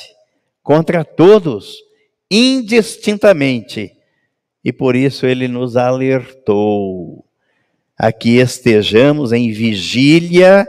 contra 0.62 1.04
todos, 1.04 1.78
indistintamente. 2.30 3.96
E 4.64 4.72
por 4.72 4.94
isso 4.94 5.26
ele 5.26 5.48
nos 5.48 5.76
alertou 5.76 7.24
a 8.02 8.10
que 8.10 8.38
estejamos 8.38 9.30
em 9.30 9.52
vigília 9.52 10.66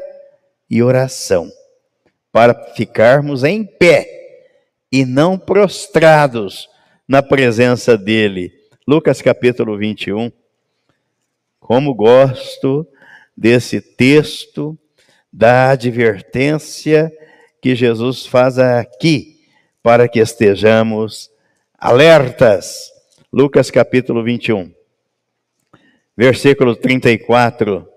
e 0.70 0.84
oração, 0.84 1.50
para 2.30 2.54
ficarmos 2.76 3.46
em 3.46 3.64
pé 3.64 4.06
e 4.92 5.06
não 5.06 5.40
prostrados 5.40 6.70
na 7.08 7.24
presença 7.24 7.98
dele. 7.98 8.52
Lucas 8.86 9.22
capítulo 9.22 9.78
21. 9.78 10.30
Como 11.58 11.94
gosto 11.94 12.86
desse 13.36 13.80
texto 13.80 14.78
da 15.32 15.70
advertência 15.70 17.10
que 17.62 17.74
Jesus 17.76 18.26
faz 18.26 18.60
aqui, 18.60 19.40
para 19.82 20.10
que 20.10 20.20
estejamos 20.20 21.32
alertas. 21.80 22.92
Lucas 23.32 23.72
capítulo 23.72 24.22
21, 24.22 24.70
versículo 26.22 26.76
34. 26.76 27.90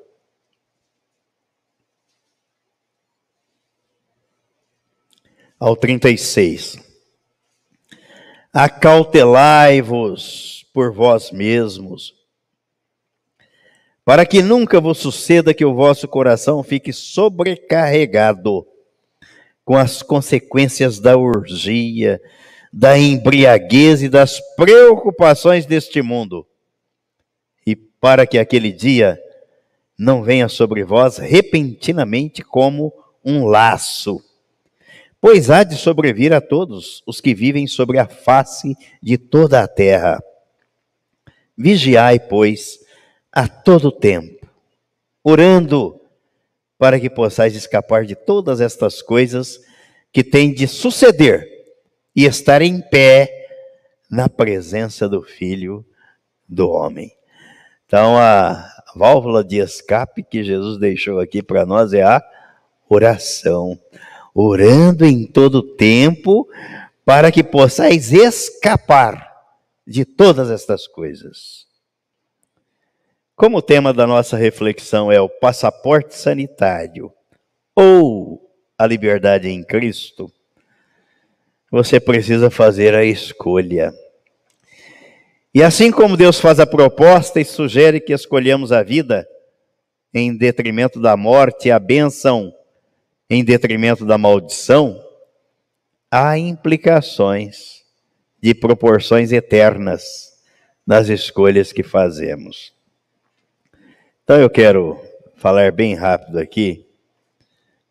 ao 5.61 5.77
36. 5.77 6.79
Acautelai-vos 8.51 10.67
por 10.73 10.91
vós 10.91 11.31
mesmos, 11.31 12.15
para 14.07 14.25
que 14.25 14.41
nunca 14.41 14.81
vos 14.81 14.97
suceda 14.97 15.53
que 15.53 15.67
o 15.67 15.75
vosso 15.75 16.09
coração 16.09 16.63
fique 16.63 16.95
sobrecarregado 16.95 18.67
com 19.67 19.77
as 19.77 20.03
consequências 20.03 20.99
da 20.99 21.15
urgia, 21.15 22.23
da 22.73 22.99
embriaguez 22.99 24.03
e 24.03 24.09
das 24.09 24.41
preocupações 24.57 25.67
deste 25.67 26.01
mundo, 26.01 26.47
para 28.05 28.27
que 28.27 28.37
aquele 28.37 28.71
dia 28.71 29.19
não 29.99 30.23
venha 30.23 30.47
sobre 30.47 30.85
vós 30.85 31.17
repentinamente 31.17 32.43
como 32.43 32.93
um 33.25 33.47
laço 33.47 34.21
pois 35.25 35.49
há 35.49 35.65
de 35.65 35.75
sobrevir 35.75 36.35
a 36.35 36.41
todos 36.43 37.03
os 37.07 37.19
que 37.19 37.35
vivem 37.35 37.67
sobre 37.67 37.99
a 37.99 38.07
face 38.07 38.77
de 39.03 39.17
toda 39.17 39.63
a 39.63 39.67
terra. 39.67 40.23
Vigiai, 41.57 42.21
pois, 42.21 42.79
a 43.33 43.49
todo 43.49 43.91
tempo, 43.91 44.47
orando 45.23 45.99
para 46.77 47.01
que 47.01 47.09
possais 47.09 47.57
escapar 47.57 48.05
de 48.05 48.15
todas 48.15 48.61
estas 48.61 49.01
coisas 49.01 49.59
que 50.13 50.23
têm 50.23 50.53
de 50.53 50.69
suceder 50.69 51.49
e 52.15 52.27
estar 52.27 52.61
em 52.61 52.83
pé 52.83 53.31
na 54.11 54.29
presença 54.29 55.09
do 55.09 55.23
Filho 55.23 55.83
do 56.47 56.69
Homem. 56.69 57.11
Então, 57.87 58.17
a 58.17 58.71
válvula 58.95 59.45
de 59.45 59.59
escape 59.59 60.23
que 60.23 60.43
Jesus 60.43 60.79
deixou 60.79 61.21
aqui 61.21 61.43
para 61.43 61.67
nós 61.67 61.93
é 61.93 62.03
a 62.03 62.23
oração 62.89 63.79
orando 64.35 65.05
em 65.05 65.27
todo 65.27 65.63
tempo, 65.77 66.49
para 67.05 67.31
que 67.31 67.45
possais 67.45 68.13
escapar 68.13 69.33
de 69.87 70.05
todas 70.05 70.51
estas 70.51 70.87
coisas. 70.87 71.67
Como 73.37 73.59
o 73.59 73.63
tema 73.63 73.93
da 73.93 74.07
nossa 74.07 74.37
reflexão 74.37 75.13
é 75.13 75.21
o 75.21 75.29
passaporte 75.29 76.15
sanitário 76.15 77.13
ou 77.77 78.41
a 78.79 78.87
liberdade 78.87 79.49
em 79.49 79.63
Cristo, 79.63 80.33
você 81.71 82.01
precisa 82.01 82.51
fazer 82.51 82.95
a 82.95 83.05
escolha. 83.05 83.93
E 85.55 85.63
assim 85.63 85.93
como 85.93 86.17
Deus 86.17 86.41
faz 86.41 86.59
a 86.59 86.67
proposta 86.67 87.41
e 87.41 87.45
sugere 87.45 88.01
que 88.01 88.13
escolhamos 88.13 88.73
a 88.73 88.83
vida 88.83 89.25
em 90.13 90.37
detrimento 90.37 91.01
da 91.01 91.17
morte 91.17 91.71
a 91.71 91.79
bênção 91.79 92.53
em 93.31 93.45
detrimento 93.45 94.05
da 94.05 94.19
maldição, 94.19 95.01
há 96.11 96.37
implicações 96.37 97.85
de 98.43 98.53
proporções 98.53 99.31
eternas 99.31 100.41
nas 100.85 101.09
escolhas 101.09 101.73
que 101.73 101.85
fazemos. 101.85 102.75
Então 104.25 104.41
eu 104.41 104.51
quero 104.51 105.01
falar 105.37 105.71
bem 105.71 105.95
rápido 105.95 106.39
aqui 106.39 106.85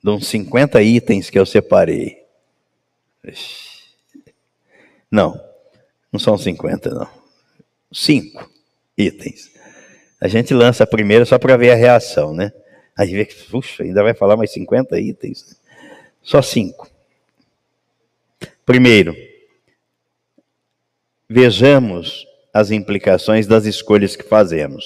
de 0.03 0.09
uns 0.09 0.28
50 0.28 0.82
itens 0.82 1.30
que 1.30 1.39
eu 1.39 1.45
separei. 1.45 2.26
Não, 5.09 5.41
não 6.11 6.20
são 6.20 6.38
50, 6.38 6.89
não. 6.89 7.22
Cinco 7.94 8.50
itens. 8.98 9.52
A 10.20 10.28
gente 10.28 10.54
lança 10.54 10.88
primeiro 10.88 11.26
só 11.26 11.38
para 11.38 11.58
ver 11.58 11.72
a 11.72 11.76
reação, 11.76 12.34
né? 12.34 12.52
Aí 12.98 13.14
vê 13.14 13.26
que, 13.26 13.36
puxa, 13.50 13.84
ainda 13.84 14.04
vai 14.04 14.14
falar 14.14 14.38
mais 14.38 14.52
50 14.52 15.00
itens. 15.00 15.58
Só 16.22 16.41
cinco. 16.41 16.89
Primeiro, 18.66 19.16
vejamos 21.30 22.26
as 22.54 22.72
implicações 22.72 23.48
das 23.48 23.66
escolhas 23.66 24.16
que 24.16 24.24
fazemos. 24.24 24.86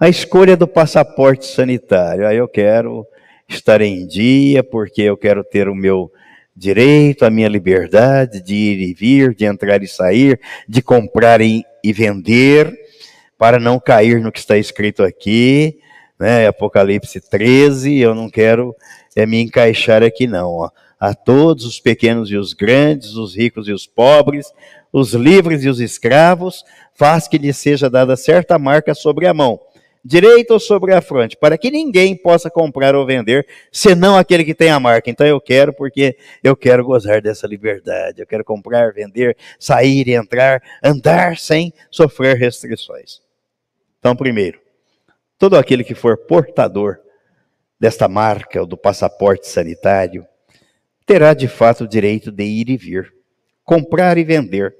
A 0.00 0.08
escolha 0.08 0.56
do 0.56 0.66
passaporte 0.66 1.46
sanitário. 1.46 2.26
Aí 2.26 2.36
eu 2.36 2.48
quero 2.48 3.06
estar 3.48 3.80
em 3.80 4.06
dia, 4.06 4.64
porque 4.64 5.02
eu 5.02 5.16
quero 5.16 5.44
ter 5.44 5.68
o 5.68 5.74
meu 5.74 6.10
direito, 6.56 7.24
a 7.24 7.30
minha 7.30 7.48
liberdade 7.48 8.42
de 8.42 8.54
ir 8.54 8.80
e 8.80 8.94
vir, 8.94 9.34
de 9.34 9.44
entrar 9.44 9.82
e 9.82 9.88
sair, 9.88 10.40
de 10.68 10.82
comprar 10.82 11.40
e, 11.40 11.64
vender, 11.90 12.70
para 13.38 13.58
não 13.58 13.80
cair 13.80 14.20
no 14.20 14.30
que 14.30 14.40
está 14.40 14.58
escrito 14.58 15.02
aqui, 15.02 15.78
né? 16.20 16.46
Apocalipse 16.46 17.18
13, 17.18 17.98
eu 17.98 18.14
não 18.14 18.28
quero 18.28 18.76
é, 19.16 19.24
me 19.24 19.40
encaixar 19.40 20.02
aqui 20.02 20.26
não. 20.26 20.50
Ó. 20.50 20.70
A 21.00 21.14
todos 21.14 21.64
os 21.64 21.80
pequenos 21.80 22.30
e 22.30 22.36
os 22.36 22.52
grandes, 22.52 23.14
os 23.14 23.34
ricos 23.34 23.66
e 23.66 23.72
os 23.72 23.86
pobres, 23.86 24.52
os 24.92 25.14
livres 25.14 25.64
e 25.64 25.68
os 25.68 25.80
escravos, 25.80 26.62
faz 26.94 27.26
que 27.26 27.38
lhe 27.38 27.52
seja 27.52 27.88
dada 27.90 28.14
certa 28.16 28.58
marca 28.58 28.94
sobre 28.94 29.26
a 29.26 29.34
mão, 29.34 29.58
direita 30.04 30.54
ou 30.54 30.60
sobre 30.60 30.92
a 30.92 31.00
fronte, 31.00 31.36
para 31.36 31.56
que 31.56 31.70
ninguém 31.70 32.16
possa 32.16 32.50
comprar 32.50 32.94
ou 32.94 33.06
vender, 33.06 33.46
senão 33.70 34.16
aquele 34.16 34.44
que 34.44 34.54
tem 34.54 34.70
a 34.70 34.80
marca. 34.80 35.08
Então 35.08 35.26
eu 35.26 35.40
quero, 35.40 35.72
porque 35.72 36.16
eu 36.42 36.56
quero 36.56 36.84
gozar 36.84 37.22
dessa 37.22 37.46
liberdade. 37.46 38.20
Eu 38.20 38.26
quero 38.26 38.44
comprar, 38.44 38.92
vender, 38.92 39.36
sair 39.58 40.08
e 40.08 40.14
entrar, 40.14 40.62
andar 40.82 41.36
sem 41.36 41.72
sofrer 41.90 42.36
restrições. 42.36 43.20
Então, 43.98 44.16
primeiro, 44.16 44.60
todo 45.38 45.56
aquele 45.56 45.84
que 45.84 45.94
for 45.94 46.16
portador 46.16 46.98
desta 47.78 48.08
marca 48.08 48.60
ou 48.60 48.66
do 48.66 48.76
passaporte 48.76 49.46
sanitário 49.46 50.26
terá 51.06 51.34
de 51.34 51.46
fato 51.46 51.84
o 51.84 51.88
direito 51.88 52.30
de 52.30 52.44
ir 52.44 52.70
e 52.70 52.76
vir, 52.76 53.12
comprar 53.64 54.18
e 54.18 54.24
vender, 54.24 54.74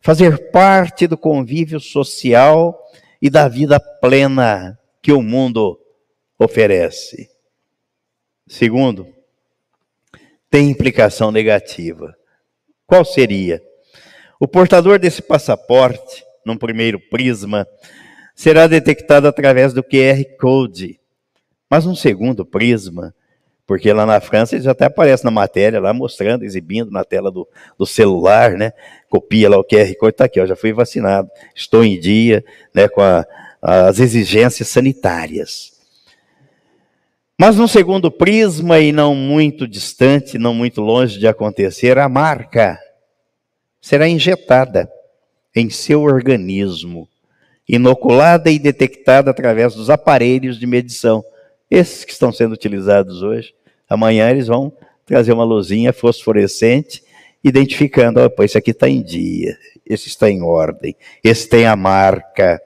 fazer 0.00 0.50
parte 0.50 1.06
do 1.06 1.16
convívio 1.16 1.80
social 1.80 2.78
e 3.22 3.30
da 3.30 3.46
vida 3.46 3.78
plena 3.78 4.76
que 5.00 5.12
o 5.12 5.22
mundo 5.22 5.78
oferece. 6.36 7.30
Segundo, 8.48 9.06
tem 10.50 10.68
implicação 10.68 11.30
negativa. 11.30 12.16
Qual 12.84 13.04
seria? 13.04 13.62
O 14.40 14.48
portador 14.48 14.98
desse 14.98 15.22
passaporte, 15.22 16.24
num 16.44 16.56
primeiro 16.56 16.98
prisma, 16.98 17.64
será 18.34 18.66
detectado 18.66 19.28
através 19.28 19.72
do 19.72 19.84
QR 19.84 20.24
Code. 20.40 20.98
Mas 21.70 21.86
um 21.86 21.94
segundo 21.94 22.44
prisma, 22.44 23.14
porque 23.64 23.92
lá 23.92 24.04
na 24.04 24.20
França 24.20 24.56
eles 24.56 24.66
até 24.66 24.86
aparecem 24.86 25.24
na 25.24 25.30
matéria, 25.30 25.80
lá 25.80 25.94
mostrando, 25.94 26.44
exibindo 26.44 26.90
na 26.90 27.04
tela 27.04 27.30
do, 27.30 27.48
do 27.78 27.86
celular, 27.86 28.54
né? 28.54 28.72
Copia 29.12 29.50
lá 29.50 29.58
o 29.58 29.64
QR 29.64 29.94
Code, 29.96 30.14
está 30.14 30.24
aqui, 30.24 30.40
ó, 30.40 30.46
já 30.46 30.56
fui 30.56 30.72
vacinado, 30.72 31.28
estou 31.54 31.84
em 31.84 32.00
dia, 32.00 32.42
né, 32.72 32.88
com 32.88 33.02
a, 33.02 33.26
as 33.60 33.98
exigências 33.98 34.68
sanitárias. 34.68 35.74
Mas 37.38 37.56
num 37.56 37.68
segundo 37.68 38.10
prisma, 38.10 38.80
e 38.80 38.90
não 38.90 39.14
muito 39.14 39.68
distante, 39.68 40.38
não 40.38 40.54
muito 40.54 40.80
longe 40.80 41.18
de 41.18 41.28
acontecer, 41.28 41.98
a 41.98 42.08
marca 42.08 42.78
será 43.82 44.08
injetada 44.08 44.90
em 45.54 45.68
seu 45.68 46.00
organismo, 46.04 47.06
inoculada 47.68 48.50
e 48.50 48.58
detectada 48.58 49.30
através 49.30 49.74
dos 49.74 49.90
aparelhos 49.90 50.58
de 50.58 50.66
medição. 50.66 51.22
Esses 51.70 52.02
que 52.02 52.12
estão 52.12 52.32
sendo 52.32 52.52
utilizados 52.52 53.22
hoje, 53.22 53.54
amanhã 53.86 54.30
eles 54.30 54.46
vão 54.46 54.72
trazer 55.04 55.34
uma 55.34 55.44
luzinha 55.44 55.92
fosforescente, 55.92 57.04
identificando, 57.42 58.20
opa, 58.20 58.44
esse 58.44 58.56
aqui 58.56 58.70
está 58.70 58.88
em 58.88 59.02
dia, 59.02 59.56
esse 59.84 60.08
está 60.08 60.30
em 60.30 60.42
ordem, 60.42 60.96
esse 61.22 61.48
tem 61.48 61.66
a 61.66 61.74
marca. 61.74 62.60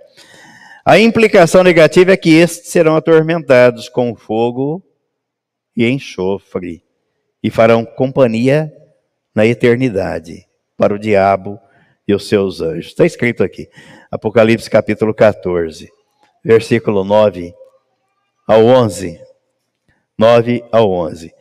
A 0.85 0.99
implicação 0.99 1.62
negativa 1.62 2.12
é 2.12 2.16
que 2.16 2.35
estes 2.35 2.70
serão 2.70 2.97
atormentados 2.97 3.89
com 3.89 4.14
fogo 4.14 4.83
e 5.77 5.89
enxofre, 5.89 6.83
e 7.43 7.51
farão 7.51 7.85
companhia 7.85 8.72
na 9.35 9.47
eternidade 9.47 10.47
para 10.77 10.95
o 10.95 10.99
diabo 10.99 11.59
e 12.07 12.14
os 12.14 12.29
seus 12.29 12.61
anjos. 12.61 12.87
Está 12.87 13.05
escrito 13.05 13.43
aqui, 13.43 13.68
Apocalipse 14.11 14.70
capítulo 14.70 15.12
14, 15.12 15.91
versículo 16.45 17.05
9 17.05 17.53
ao 18.47 18.64
11. 18.64 19.20
9 20.18 20.64
ao 20.70 20.91
11. 20.91 21.35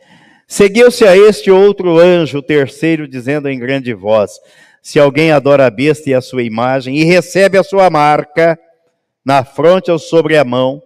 Seguiu-se 0.46 1.04
a 1.04 1.16
este 1.16 1.50
outro 1.50 1.98
anjo, 1.98 2.38
o 2.38 2.42
terceiro, 2.42 3.08
dizendo 3.08 3.48
em 3.48 3.58
grande 3.58 3.92
voz: 3.92 4.38
Se 4.80 4.98
alguém 4.98 5.32
adora 5.32 5.66
a 5.66 5.70
besta 5.70 6.08
e 6.08 6.14
a 6.14 6.20
sua 6.20 6.42
imagem, 6.42 6.96
e 6.96 7.04
recebe 7.04 7.58
a 7.58 7.64
sua 7.64 7.90
marca 7.90 8.58
na 9.24 9.44
fronte 9.44 9.90
ou 9.90 9.98
sobre 9.98 10.36
a 10.36 10.44
mão, 10.44 10.80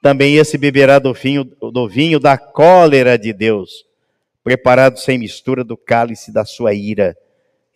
também 0.00 0.36
esse 0.36 0.56
beberá 0.56 0.98
do 0.98 1.12
vinho, 1.12 1.44
do 1.44 1.86
vinho 1.86 2.18
da 2.18 2.38
cólera 2.38 3.18
de 3.18 3.34
Deus, 3.34 3.84
preparado 4.42 4.98
sem 4.98 5.18
mistura 5.18 5.62
do 5.62 5.76
cálice 5.76 6.32
da 6.32 6.46
sua 6.46 6.72
ira 6.72 7.14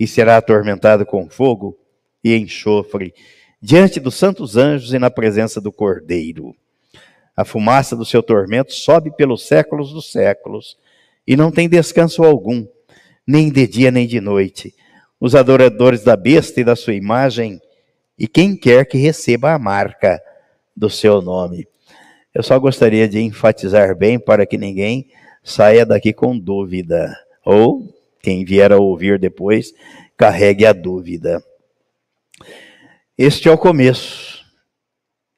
e 0.00 0.06
será 0.06 0.38
atormentado 0.38 1.04
com 1.04 1.28
fogo 1.28 1.78
e 2.22 2.34
enxofre, 2.34 3.14
diante 3.60 4.00
dos 4.00 4.14
santos 4.14 4.56
anjos 4.56 4.94
e 4.94 4.98
na 4.98 5.10
presença 5.10 5.60
do 5.60 5.70
Cordeiro. 5.70 6.56
A 7.36 7.44
fumaça 7.44 7.94
do 7.94 8.04
seu 8.04 8.22
tormento 8.22 8.72
sobe 8.72 9.14
pelos 9.14 9.46
séculos 9.46 9.92
dos 9.92 10.10
séculos, 10.10 10.78
e 11.26 11.36
não 11.36 11.50
tem 11.50 11.68
descanso 11.68 12.22
algum, 12.22 12.66
nem 13.26 13.50
de 13.50 13.66
dia 13.66 13.90
nem 13.90 14.06
de 14.06 14.20
noite. 14.20 14.74
Os 15.18 15.34
adoradores 15.34 16.02
da 16.02 16.16
besta 16.16 16.60
e 16.60 16.64
da 16.64 16.76
sua 16.76 16.94
imagem, 16.94 17.60
e 18.18 18.28
quem 18.28 18.56
quer 18.56 18.86
que 18.86 18.98
receba 18.98 19.52
a 19.52 19.58
marca 19.58 20.20
do 20.76 20.90
seu 20.90 21.22
nome. 21.22 21.66
Eu 22.34 22.42
só 22.42 22.58
gostaria 22.58 23.08
de 23.08 23.20
enfatizar 23.20 23.96
bem 23.96 24.18
para 24.18 24.44
que 24.44 24.58
ninguém 24.58 25.08
saia 25.42 25.86
daqui 25.86 26.12
com 26.12 26.38
dúvida, 26.38 27.16
ou 27.44 27.94
quem 28.22 28.44
vier 28.44 28.72
a 28.72 28.78
ouvir 28.78 29.18
depois, 29.18 29.72
carregue 30.16 30.66
a 30.66 30.72
dúvida. 30.72 31.42
Este 33.16 33.48
é 33.48 33.52
o 33.52 33.58
começo, 33.58 34.44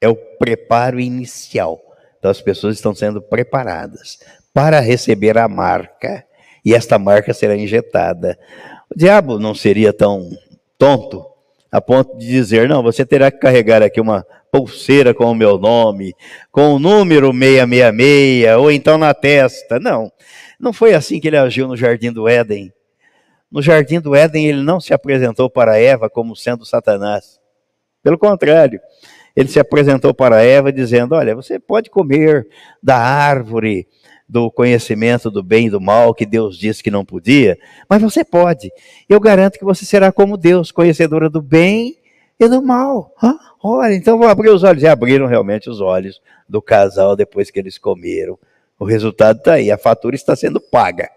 é 0.01 0.09
o 0.09 0.15
preparo 0.15 0.99
inicial. 0.99 1.79
Então 2.17 2.31
as 2.31 2.41
pessoas 2.41 2.75
estão 2.75 2.95
sendo 2.95 3.21
preparadas 3.21 4.17
para 4.57 4.79
receber 4.79 5.37
a 5.37 5.47
marca, 5.47 6.25
e 6.65 6.73
esta 6.73 6.97
marca 6.97 7.31
será 7.31 7.55
injetada. 7.55 8.35
O 8.89 8.97
diabo 8.97 9.37
não 9.37 9.53
seria 9.53 9.93
tão 9.93 10.31
tonto 10.79 11.23
a 11.71 11.79
ponto 11.79 12.17
de 12.17 12.25
dizer: 12.25 12.67
não, 12.67 12.81
você 12.81 13.05
terá 13.05 13.29
que 13.29 13.37
carregar 13.37 13.83
aqui 13.83 14.01
uma 14.01 14.25
pulseira 14.51 15.13
com 15.13 15.25
o 15.25 15.35
meu 15.35 15.59
nome, 15.59 16.15
com 16.51 16.73
o 16.73 16.79
número 16.79 17.31
666, 17.31 18.57
ou 18.57 18.71
então 18.71 18.97
na 18.97 19.13
testa. 19.13 19.79
Não, 19.79 20.11
não 20.59 20.73
foi 20.73 20.95
assim 20.95 21.19
que 21.19 21.27
ele 21.27 21.37
agiu 21.37 21.67
no 21.67 21.77
jardim 21.77 22.11
do 22.11 22.27
Éden. 22.27 22.73
No 23.51 23.61
jardim 23.61 23.99
do 23.99 24.15
Éden, 24.15 24.47
ele 24.47 24.63
não 24.63 24.79
se 24.79 24.91
apresentou 24.91 25.51
para 25.51 25.77
Eva 25.77 26.09
como 26.09 26.35
sendo 26.35 26.65
Satanás. 26.65 27.39
Pelo 28.01 28.17
contrário, 28.17 28.81
ele 29.35 29.49
se 29.49 29.59
apresentou 29.59 30.15
para 30.15 30.41
Eva 30.41 30.73
dizendo: 30.73 31.13
Olha, 31.13 31.35
você 31.35 31.59
pode 31.59 31.91
comer 31.91 32.47
da 32.81 32.97
árvore 32.97 33.87
do 34.27 34.51
conhecimento 34.51 35.31
do 35.31 35.41
bem 35.41 35.67
e 35.67 35.69
do 35.69 35.79
mal 35.79 36.13
que 36.13 36.25
Deus 36.25 36.57
disse 36.57 36.83
que 36.83 36.91
não 36.91 37.05
podia, 37.05 37.57
mas 37.89 38.01
você 38.01 38.25
pode. 38.25 38.69
Eu 39.07 39.19
garanto 39.19 39.57
que 39.57 39.63
você 39.63 39.85
será 39.85 40.11
como 40.11 40.35
Deus, 40.35 40.71
conhecedora 40.71 41.29
do 41.29 41.41
bem 41.41 41.97
e 42.39 42.47
do 42.47 42.61
mal. 42.61 43.13
Olha, 43.63 43.93
então 43.93 44.17
vou 44.17 44.27
abrir 44.27 44.49
os 44.49 44.63
olhos. 44.63 44.83
E 44.83 44.87
abriram 44.87 45.27
realmente 45.27 45.69
os 45.69 45.79
olhos 45.79 46.21
do 46.47 46.61
casal 46.61 47.15
depois 47.15 47.49
que 47.49 47.59
eles 47.59 47.77
comeram. 47.77 48.37
O 48.79 48.85
resultado 48.85 49.37
está 49.39 49.53
aí, 49.53 49.71
a 49.71 49.77
fatura 49.77 50.15
está 50.15 50.35
sendo 50.35 50.59
paga 50.59 51.09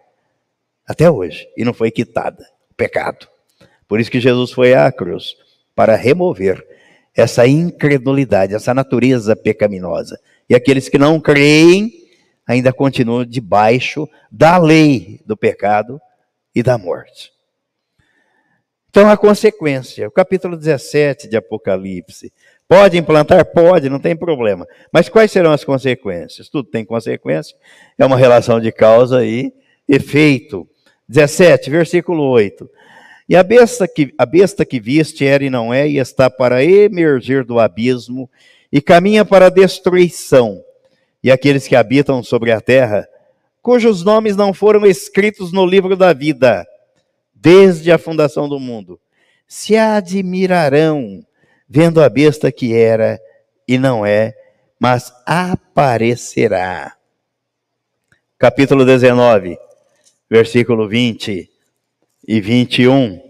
até 0.86 1.10
hoje, 1.10 1.46
e 1.56 1.64
não 1.64 1.74
foi 1.74 1.90
quitada 1.90 2.44
pecado. 2.76 3.28
Por 3.86 4.00
isso 4.00 4.10
que 4.10 4.18
Jesus 4.18 4.50
foi 4.50 4.72
à 4.72 4.90
cruz, 4.90 5.36
para 5.74 5.94
remover 5.94 6.66
essa 7.14 7.46
incredulidade, 7.46 8.54
essa 8.54 8.72
natureza 8.72 9.36
pecaminosa. 9.36 10.18
E 10.48 10.54
aqueles 10.54 10.88
que 10.88 10.96
não 10.96 11.20
creem 11.20 11.92
ainda 12.50 12.72
continuam 12.72 13.24
debaixo 13.24 14.08
da 14.30 14.58
lei 14.58 15.20
do 15.24 15.36
pecado 15.36 16.00
e 16.52 16.62
da 16.62 16.76
morte. 16.76 17.30
Então, 18.88 19.08
a 19.08 19.16
consequência, 19.16 20.08
o 20.08 20.10
capítulo 20.10 20.56
17 20.56 21.28
de 21.28 21.36
Apocalipse. 21.36 22.32
Pode 22.66 22.98
implantar? 22.98 23.44
Pode, 23.44 23.88
não 23.88 24.00
tem 24.00 24.16
problema. 24.16 24.66
Mas 24.92 25.08
quais 25.08 25.30
serão 25.30 25.52
as 25.52 25.62
consequências? 25.62 26.48
Tudo 26.48 26.68
tem 26.68 26.84
consequência, 26.84 27.56
é 27.96 28.04
uma 28.04 28.16
relação 28.16 28.58
de 28.58 28.72
causa 28.72 29.24
e 29.24 29.52
efeito. 29.88 30.68
17, 31.08 31.70
versículo 31.70 32.24
8. 32.30 32.68
E 33.28 33.36
a 33.36 33.44
besta 33.44 33.86
que, 33.86 34.12
a 34.18 34.26
besta 34.26 34.64
que 34.64 34.80
viste 34.80 35.24
era 35.24 35.44
e 35.44 35.50
não 35.50 35.72
é, 35.72 35.88
e 35.88 35.98
está 35.98 36.28
para 36.28 36.64
emergir 36.64 37.44
do 37.44 37.60
abismo, 37.60 38.28
e 38.72 38.80
caminha 38.80 39.24
para 39.24 39.46
a 39.46 39.50
destruição. 39.50 40.64
E 41.22 41.30
aqueles 41.30 41.66
que 41.68 41.76
habitam 41.76 42.22
sobre 42.22 42.52
a 42.52 42.60
terra, 42.60 43.08
cujos 43.62 44.04
nomes 44.04 44.36
não 44.36 44.54
foram 44.54 44.86
escritos 44.86 45.52
no 45.52 45.66
livro 45.66 45.96
da 45.96 46.12
vida, 46.12 46.66
desde 47.34 47.92
a 47.92 47.98
fundação 47.98 48.48
do 48.48 48.58
mundo, 48.58 49.00
se 49.46 49.76
admirarão, 49.76 51.24
vendo 51.68 52.02
a 52.02 52.08
besta 52.08 52.50
que 52.52 52.74
era 52.74 53.20
e 53.66 53.78
não 53.78 54.04
é, 54.04 54.34
mas 54.78 55.12
aparecerá. 55.26 56.94
Capítulo 58.38 58.84
19 58.84 59.58
versículo 60.30 60.88
20 60.88 61.50
e 62.28 62.40
21. 62.40 63.29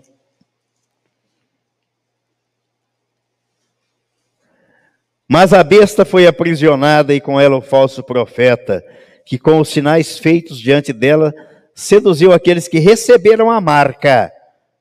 Mas 5.31 5.53
a 5.53 5.63
besta 5.63 6.05
foi 6.05 6.27
aprisionada 6.27 7.15
e 7.15 7.21
com 7.21 7.39
ela 7.39 7.57
o 7.57 7.63
falso 7.63 8.03
profeta, 8.03 8.85
que 9.25 9.39
com 9.39 9.61
os 9.61 9.69
sinais 9.69 10.19
feitos 10.19 10.59
diante 10.59 10.93
dela 10.93 11.33
seduziu 11.75 12.33
aqueles 12.33 12.67
que 12.67 12.81
receberam 12.81 13.51
a 13.51 13.61
marca 13.61 14.33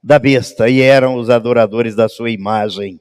da 0.02 0.18
besta 0.18 0.68
e 0.68 0.82
eram 0.82 1.16
os 1.16 1.30
adoradores 1.30 1.96
da 1.96 2.10
sua 2.10 2.32
imagem. 2.32 3.00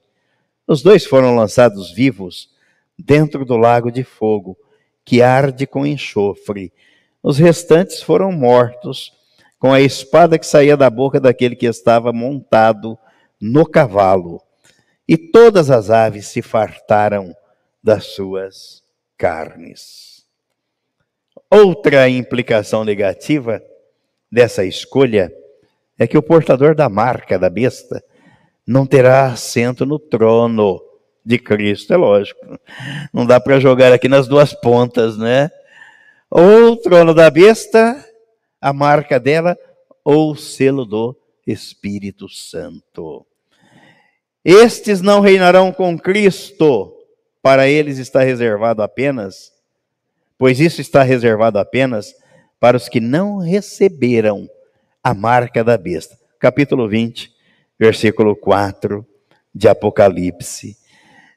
Os 0.66 0.82
dois 0.82 1.06
foram 1.06 1.34
lançados 1.34 1.90
vivos 1.90 2.50
dentro 2.98 3.46
do 3.46 3.56
lago 3.56 3.90
de 3.90 4.04
fogo, 4.04 4.58
que 5.04 5.22
arde 5.22 5.66
com 5.66 5.86
enxofre 5.86 6.70
os 7.22 7.38
restantes 7.38 8.02
foram 8.02 8.30
mortos 8.30 9.12
com 9.58 9.72
a 9.72 9.80
espada 9.80 10.38
que 10.38 10.46
saía 10.46 10.76
da 10.76 10.88
boca 10.88 11.18
daquele 11.18 11.56
que 11.56 11.66
estava 11.66 12.12
montado 12.12 12.96
no 13.40 13.66
cavalo. 13.66 14.40
E 15.06 15.16
todas 15.16 15.70
as 15.70 15.90
aves 15.90 16.26
se 16.28 16.42
fartaram 16.42 17.34
das 17.82 18.06
suas 18.06 18.82
carnes. 19.16 20.24
Outra 21.50 22.08
implicação 22.08 22.84
negativa 22.84 23.62
dessa 24.30 24.64
escolha 24.64 25.32
é 25.98 26.06
que 26.06 26.18
o 26.18 26.22
portador 26.22 26.74
da 26.74 26.88
marca 26.88 27.38
da 27.38 27.48
besta 27.48 28.02
não 28.66 28.86
terá 28.86 29.26
assento 29.26 29.86
no 29.86 29.98
trono 29.98 30.82
de 31.24 31.38
Cristo, 31.38 31.92
é 31.92 31.96
lógico. 31.96 32.40
Não 33.12 33.26
dá 33.26 33.40
para 33.40 33.60
jogar 33.60 33.92
aqui 33.92 34.08
nas 34.08 34.28
duas 34.28 34.52
pontas, 34.52 35.16
né? 35.16 35.50
ou 36.30 36.72
o 36.72 36.76
trono 36.76 37.14
da 37.14 37.30
besta, 37.30 38.04
a 38.60 38.72
marca 38.72 39.18
dela, 39.18 39.56
ou 40.04 40.32
o 40.32 40.36
selo 40.36 40.84
do 40.84 41.16
Espírito 41.46 42.28
Santo. 42.28 43.26
Estes 44.44 45.00
não 45.00 45.20
reinarão 45.20 45.72
com 45.72 45.98
Cristo 45.98 46.94
para 47.42 47.68
eles 47.68 47.98
está 47.98 48.22
reservado 48.22 48.82
apenas, 48.82 49.52
pois 50.36 50.60
isso 50.60 50.80
está 50.80 51.02
reservado 51.02 51.58
apenas 51.58 52.14
para 52.60 52.76
os 52.76 52.88
que 52.88 53.00
não 53.00 53.38
receberam 53.38 54.48
a 55.02 55.14
marca 55.14 55.62
da 55.62 55.76
besta. 55.76 56.18
Capítulo 56.38 56.88
20, 56.88 57.32
versículo 57.78 58.34
4 58.36 59.06
de 59.54 59.68
Apocalipse. 59.68 60.76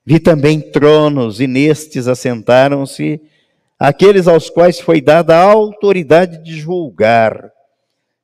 Vi 0.05 0.19
também 0.19 0.59
tronos, 0.59 1.39
e 1.39 1.47
nestes 1.47 2.07
assentaram-se 2.07 3.21
aqueles 3.79 4.27
aos 4.27 4.49
quais 4.49 4.79
foi 4.79 4.99
dada 4.99 5.35
a 5.35 5.43
autoridade 5.43 6.43
de 6.43 6.59
julgar. 6.59 7.51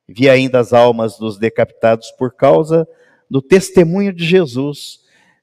Vi 0.08 0.28
ainda 0.28 0.58
as 0.58 0.72
almas 0.72 1.16
dos 1.18 1.38
decapitados 1.38 2.10
por 2.12 2.34
causa 2.34 2.86
do 3.30 3.42
testemunho 3.42 4.12
de 4.12 4.24
Jesus, 4.24 5.00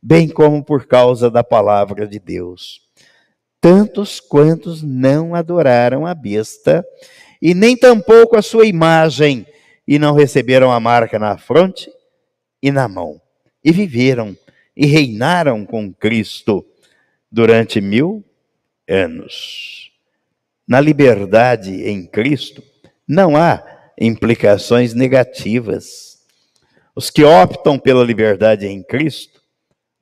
bem 0.08 0.30
como 0.30 0.64
por 0.64 0.86
causa 0.86 1.32
da 1.32 1.44
palavra 1.44 2.08
de 2.08 2.20
Deus. 2.20 2.80
Tantos 3.60 4.20
quantos 4.20 4.84
não 4.84 5.34
adoraram 5.34 6.06
a 6.06 6.14
besta, 6.14 6.86
e 7.42 7.56
nem 7.56 7.76
tampouco 7.76 8.38
a 8.38 8.42
sua 8.44 8.68
imagem, 8.68 9.48
e 9.88 9.98
não 9.98 10.14
receberam 10.14 10.72
a 10.72 10.80
marca 10.80 11.18
na 11.18 11.40
fronte 11.40 11.90
e 12.62 12.72
na 12.72 12.88
mão, 12.88 13.20
e 13.64 13.72
viveram 13.72 14.38
e 14.78 14.86
reinaram 14.86 15.66
com 15.66 15.92
Cristo 15.92 16.64
durante 17.32 17.82
mil 17.82 18.24
anos. 18.88 19.92
Na 20.68 20.80
liberdade 20.80 21.90
em 21.90 22.06
Cristo, 22.06 22.62
não 23.08 23.36
há 23.36 23.64
implicações 24.00 24.94
negativas. 24.94 26.20
Os 26.96 27.10
que 27.10 27.24
optam 27.24 27.80
pela 27.80 28.04
liberdade 28.04 28.68
em 28.68 28.84
Cristo 28.84 29.45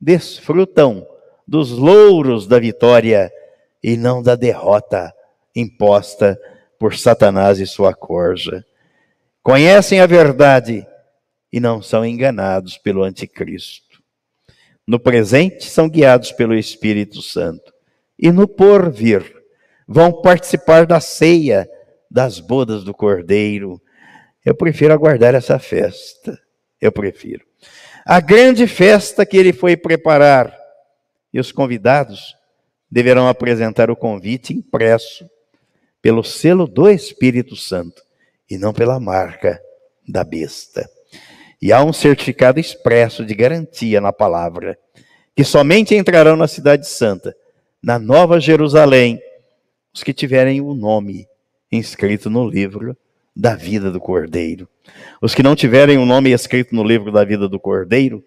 desfrutam 0.04 1.06
dos 1.48 1.70
louros 1.70 2.46
da 2.46 2.58
vitória 2.58 3.32
e 3.82 3.96
não 3.96 4.22
da 4.22 4.36
derrota 4.36 5.14
imposta 5.56 6.38
por 6.78 6.94
Satanás 6.94 7.58
e 7.58 7.66
sua 7.66 7.94
corja. 7.94 8.62
Conhecem 9.42 10.00
a 10.00 10.06
verdade 10.06 10.86
e 11.50 11.58
não 11.58 11.80
são 11.80 12.04
enganados 12.04 12.76
pelo 12.76 13.02
anticristo. 13.02 14.02
No 14.86 15.00
presente 15.00 15.64
são 15.64 15.88
guiados 15.88 16.32
pelo 16.32 16.54
Espírito 16.54 17.22
Santo 17.22 17.72
e 18.18 18.30
no 18.30 18.46
porvir 18.46 19.24
vão 19.88 20.20
participar 20.20 20.84
da 20.84 21.00
ceia 21.00 21.66
das 22.10 22.40
bodas 22.40 22.84
do 22.84 22.92
Cordeiro. 22.92 23.80
Eu 24.44 24.54
prefiro 24.54 24.92
aguardar 24.92 25.34
essa 25.34 25.58
festa. 25.58 26.38
Eu 26.78 26.92
prefiro. 26.92 27.46
A 28.04 28.20
grande 28.20 28.66
festa 28.66 29.24
que 29.24 29.36
ele 29.36 29.52
foi 29.52 29.76
preparar. 29.76 30.54
E 31.32 31.40
os 31.40 31.50
convidados 31.50 32.36
deverão 32.90 33.28
apresentar 33.28 33.90
o 33.90 33.96
convite 33.96 34.52
impresso 34.52 35.28
pelo 36.00 36.22
selo 36.22 36.66
do 36.66 36.88
Espírito 36.88 37.56
Santo 37.56 38.02
e 38.48 38.58
não 38.58 38.72
pela 38.72 39.00
marca 39.00 39.60
da 40.06 40.22
besta. 40.22 40.88
E 41.60 41.72
há 41.72 41.82
um 41.82 41.92
certificado 41.92 42.60
expresso 42.60 43.24
de 43.24 43.34
garantia 43.34 44.00
na 44.00 44.12
palavra, 44.12 44.78
que 45.34 45.42
somente 45.42 45.94
entrarão 45.94 46.36
na 46.36 46.46
Cidade 46.46 46.86
Santa, 46.86 47.34
na 47.82 47.98
Nova 47.98 48.38
Jerusalém, 48.38 49.18
os 49.92 50.02
que 50.02 50.12
tiverem 50.12 50.60
o 50.60 50.74
nome 50.74 51.26
inscrito 51.72 52.28
no 52.28 52.46
livro 52.48 52.96
da 53.34 53.54
vida 53.54 53.90
do 53.90 54.00
Cordeiro. 54.00 54.68
Os 55.20 55.34
que 55.34 55.42
não 55.42 55.56
tiverem 55.56 55.98
o 55.98 56.06
nome 56.06 56.30
escrito 56.30 56.74
no 56.74 56.84
livro 56.84 57.10
da 57.10 57.24
vida 57.24 57.48
do 57.48 57.58
Cordeiro 57.58 58.24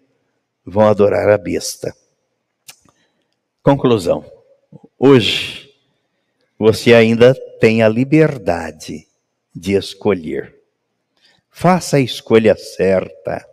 vão 0.65 0.87
adorar 0.87 1.29
a 1.29 1.37
besta. 1.37 1.95
Conclusão. 3.63 4.25
Hoje, 4.97 5.69
você 6.57 6.93
ainda 6.93 7.33
tem 7.59 7.83
a 7.83 7.89
liberdade 7.89 9.07
de 9.55 9.73
escolher. 9.73 10.55
Faça 11.49 11.97
a 11.97 11.99
escolha 11.99 12.55
certa. 12.55 13.45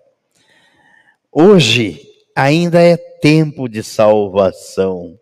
Hoje 1.31 2.01
ainda 2.35 2.81
é 2.83 2.97
tempo 2.97 3.69
de 3.69 3.83
salvação. 3.83 5.19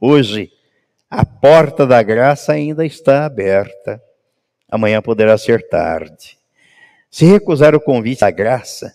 Hoje 0.00 0.50
a 1.08 1.24
porta 1.24 1.86
da 1.86 2.02
graça 2.02 2.52
ainda 2.52 2.84
está 2.84 3.24
aberta. 3.24 4.02
Amanhã 4.70 5.02
poderá 5.02 5.36
ser 5.36 5.68
tarde. 5.68 6.38
Se 7.10 7.24
recusar 7.24 7.74
o 7.74 7.80
convite 7.80 8.20
da 8.20 8.30
graça, 8.30 8.94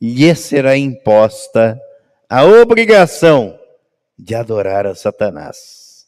lhe 0.00 0.34
será 0.34 0.76
imposta 0.76 1.78
a 2.28 2.44
obrigação 2.44 3.58
de 4.18 4.34
adorar 4.34 4.86
a 4.86 4.94
Satanás. 4.94 6.06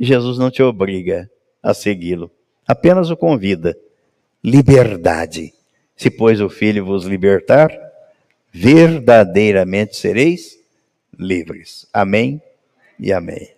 Jesus 0.00 0.38
não 0.38 0.50
te 0.50 0.62
obriga 0.62 1.30
a 1.62 1.74
segui-lo, 1.74 2.30
apenas 2.66 3.10
o 3.10 3.16
convida. 3.16 3.76
Liberdade. 4.42 5.52
Se, 5.96 6.10
pois, 6.10 6.40
o 6.40 6.48
Filho 6.48 6.86
vos 6.86 7.04
libertar, 7.04 7.70
verdadeiramente 8.52 9.96
sereis 9.96 10.56
livres. 11.18 11.86
Amém 11.92 12.40
e 12.98 13.12
amém. 13.12 13.48